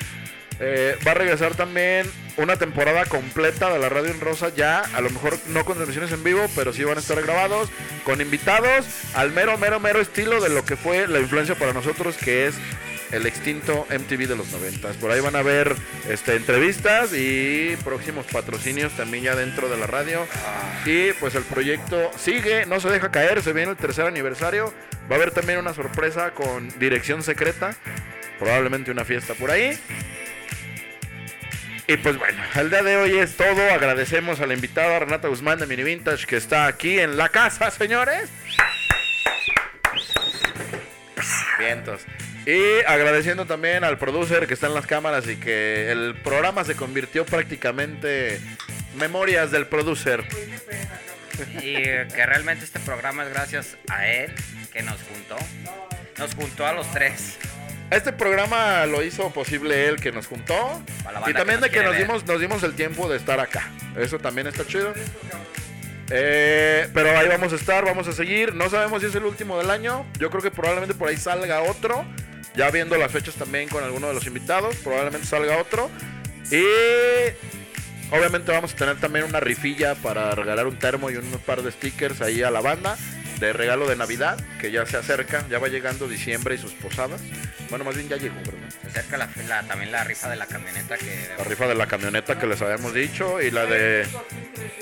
[0.59, 5.03] Eh, va a regresar también una temporada completa de la radio en rosa ya, a
[5.03, 7.69] lo mejor no con transmisiones en vivo, pero sí van a estar grabados,
[8.05, 12.17] con invitados, al mero, mero, mero estilo de lo que fue la influencia para nosotros,
[12.17, 12.55] que es
[13.13, 14.89] el extinto MTV de los 90.
[14.95, 15.75] Por ahí van a ver
[16.09, 20.27] este, entrevistas y próximos patrocinios también ya dentro de la radio.
[20.85, 24.73] Y pues el proyecto sigue, no se deja caer, se viene el tercer aniversario.
[25.11, 27.77] Va a haber también una sorpresa con dirección secreta,
[28.39, 29.79] probablemente una fiesta por ahí.
[31.89, 33.63] Y pues bueno, el día de hoy es todo.
[33.71, 37.71] Agradecemos a la invitada Renata Guzmán de Mini Vintage que está aquí en la casa,
[37.71, 38.29] señores.
[41.59, 42.05] Vientos.
[42.47, 46.77] Y agradeciendo también al producer que está en las cámaras y que el programa se
[46.77, 48.41] convirtió prácticamente
[48.97, 50.25] memorias del producer.
[51.61, 54.33] Y que realmente este programa es gracias a él
[54.73, 55.37] que nos juntó.
[56.19, 57.37] Nos juntó a los tres.
[57.91, 60.83] Este programa lo hizo posible él que nos juntó
[61.27, 63.71] y también que de que nos dimos, nos dimos el tiempo de estar acá.
[63.97, 64.95] Eso también está chido.
[66.11, 68.55] Eh, pero ahí vamos a estar, vamos a seguir.
[68.55, 70.07] No sabemos si es el último del año.
[70.19, 72.05] Yo creo que probablemente por ahí salga otro.
[72.55, 75.91] Ya viendo las fechas también con alguno de los invitados, probablemente salga otro.
[76.51, 76.65] Y
[78.15, 81.71] obviamente vamos a tener también una rifilla para regalar un termo y un par de
[81.73, 82.97] stickers ahí a la banda
[83.39, 87.21] de regalo de Navidad, que ya se acerca, ya va llegando diciembre y sus posadas.
[87.69, 88.69] Bueno, más bien ya llegó, ¿verdad?
[88.83, 91.87] Se acerca la, la- también la rifa de la camioneta que La rifa de la
[91.87, 94.07] camioneta que les habíamos dicho y la de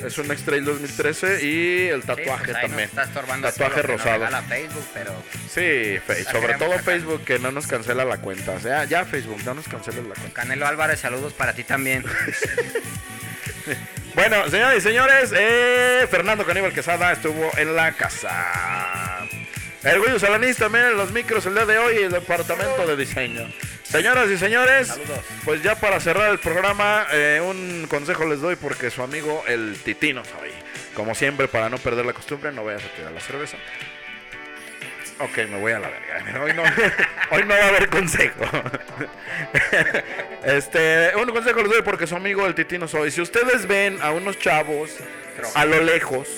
[0.05, 2.89] es un X-Trail 2013 y el Sí, tatuaje pues ahí nos también.
[2.89, 4.13] está estorbando Tatuaje rosado.
[4.19, 5.13] regala Facebook, pero
[5.49, 6.79] Sí, fe- sobre todo.
[6.79, 8.53] Facebook que no nos cancela la cuenta.
[8.53, 10.33] O sea, ya Facebook, no nos cancela la cuenta.
[10.35, 12.05] Canelo Álvarez, saludos para ti también.
[14.15, 19.27] Bueno, señoras y señores, eh, Fernando Caníbal Quesada estuvo en la casa.
[19.83, 22.97] El Guido Salanís también en los micros el día de hoy y el departamento de
[22.97, 23.47] diseño.
[23.83, 25.19] Señoras y señores, Saludos.
[25.45, 29.77] pues ya para cerrar el programa, eh, un consejo les doy porque su amigo el
[29.85, 30.51] Titino soy.
[30.95, 33.57] Como siempre, para no perder la costumbre, no vayas a tirar la cerveza.
[35.21, 36.41] Ok, me voy a la verga.
[36.45, 36.63] Hoy no,
[37.31, 38.45] hoy no va a haber consejo.
[40.45, 43.11] Este, un consejo les doy porque su amigo el Titino soy.
[43.11, 44.91] Si ustedes ven a unos chavos
[45.55, 46.29] a lo lejos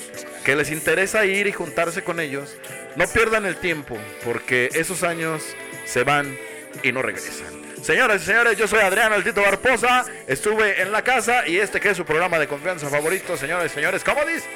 [0.44, 2.56] que les interesa ir y juntarse con ellos,
[2.94, 5.42] no pierdan el tiempo porque esos años
[5.84, 6.38] se van
[6.84, 7.46] y no regresan.
[7.82, 11.80] Señoras y señores, yo soy Adrián el Tito Barposa, estuve en la casa y este
[11.80, 14.46] que es su programa de confianza favorito, señores y señores, ¿cómo dice?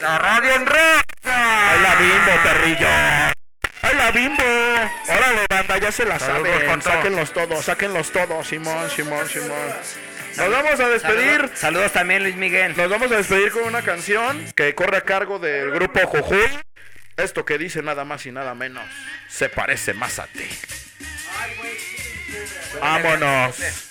[0.00, 1.04] La radio en rosa.
[1.24, 2.88] ¡Ay, la bimbo, perrillo!
[3.82, 4.42] ¡Ay, la bimbo!
[5.08, 6.80] Órale, banda, ya se la todo.
[6.80, 9.68] Sáquenlos todos, sáquenlos todos, Simón, Simón, Simón.
[10.36, 11.36] Nos vamos a despedir.
[11.36, 12.74] Saludos, saludos también Luis Miguel.
[12.76, 16.48] Nos vamos a despedir con una canción que corre a cargo del grupo Jujuy.
[17.16, 18.84] Esto que dice nada más y nada menos,
[19.28, 20.48] se parece más a ti.
[22.80, 23.89] Vámonos.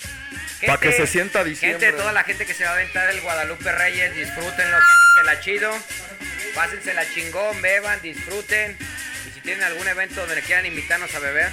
[0.66, 1.86] Pa' que se sienta diciembre.
[1.86, 4.78] Gente, toda la gente que se va a aventar el Guadalupe Reyes, disfrútenlo,
[5.24, 5.72] la chido,
[6.54, 8.76] pásensela chingón, beban, disfruten.
[9.28, 11.50] Y si tienen algún evento donde quieran invitarnos a beber,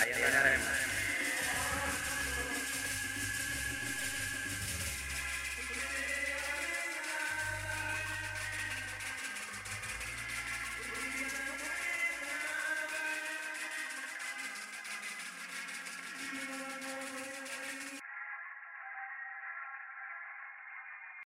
[0.00, 0.73] allá andaremos.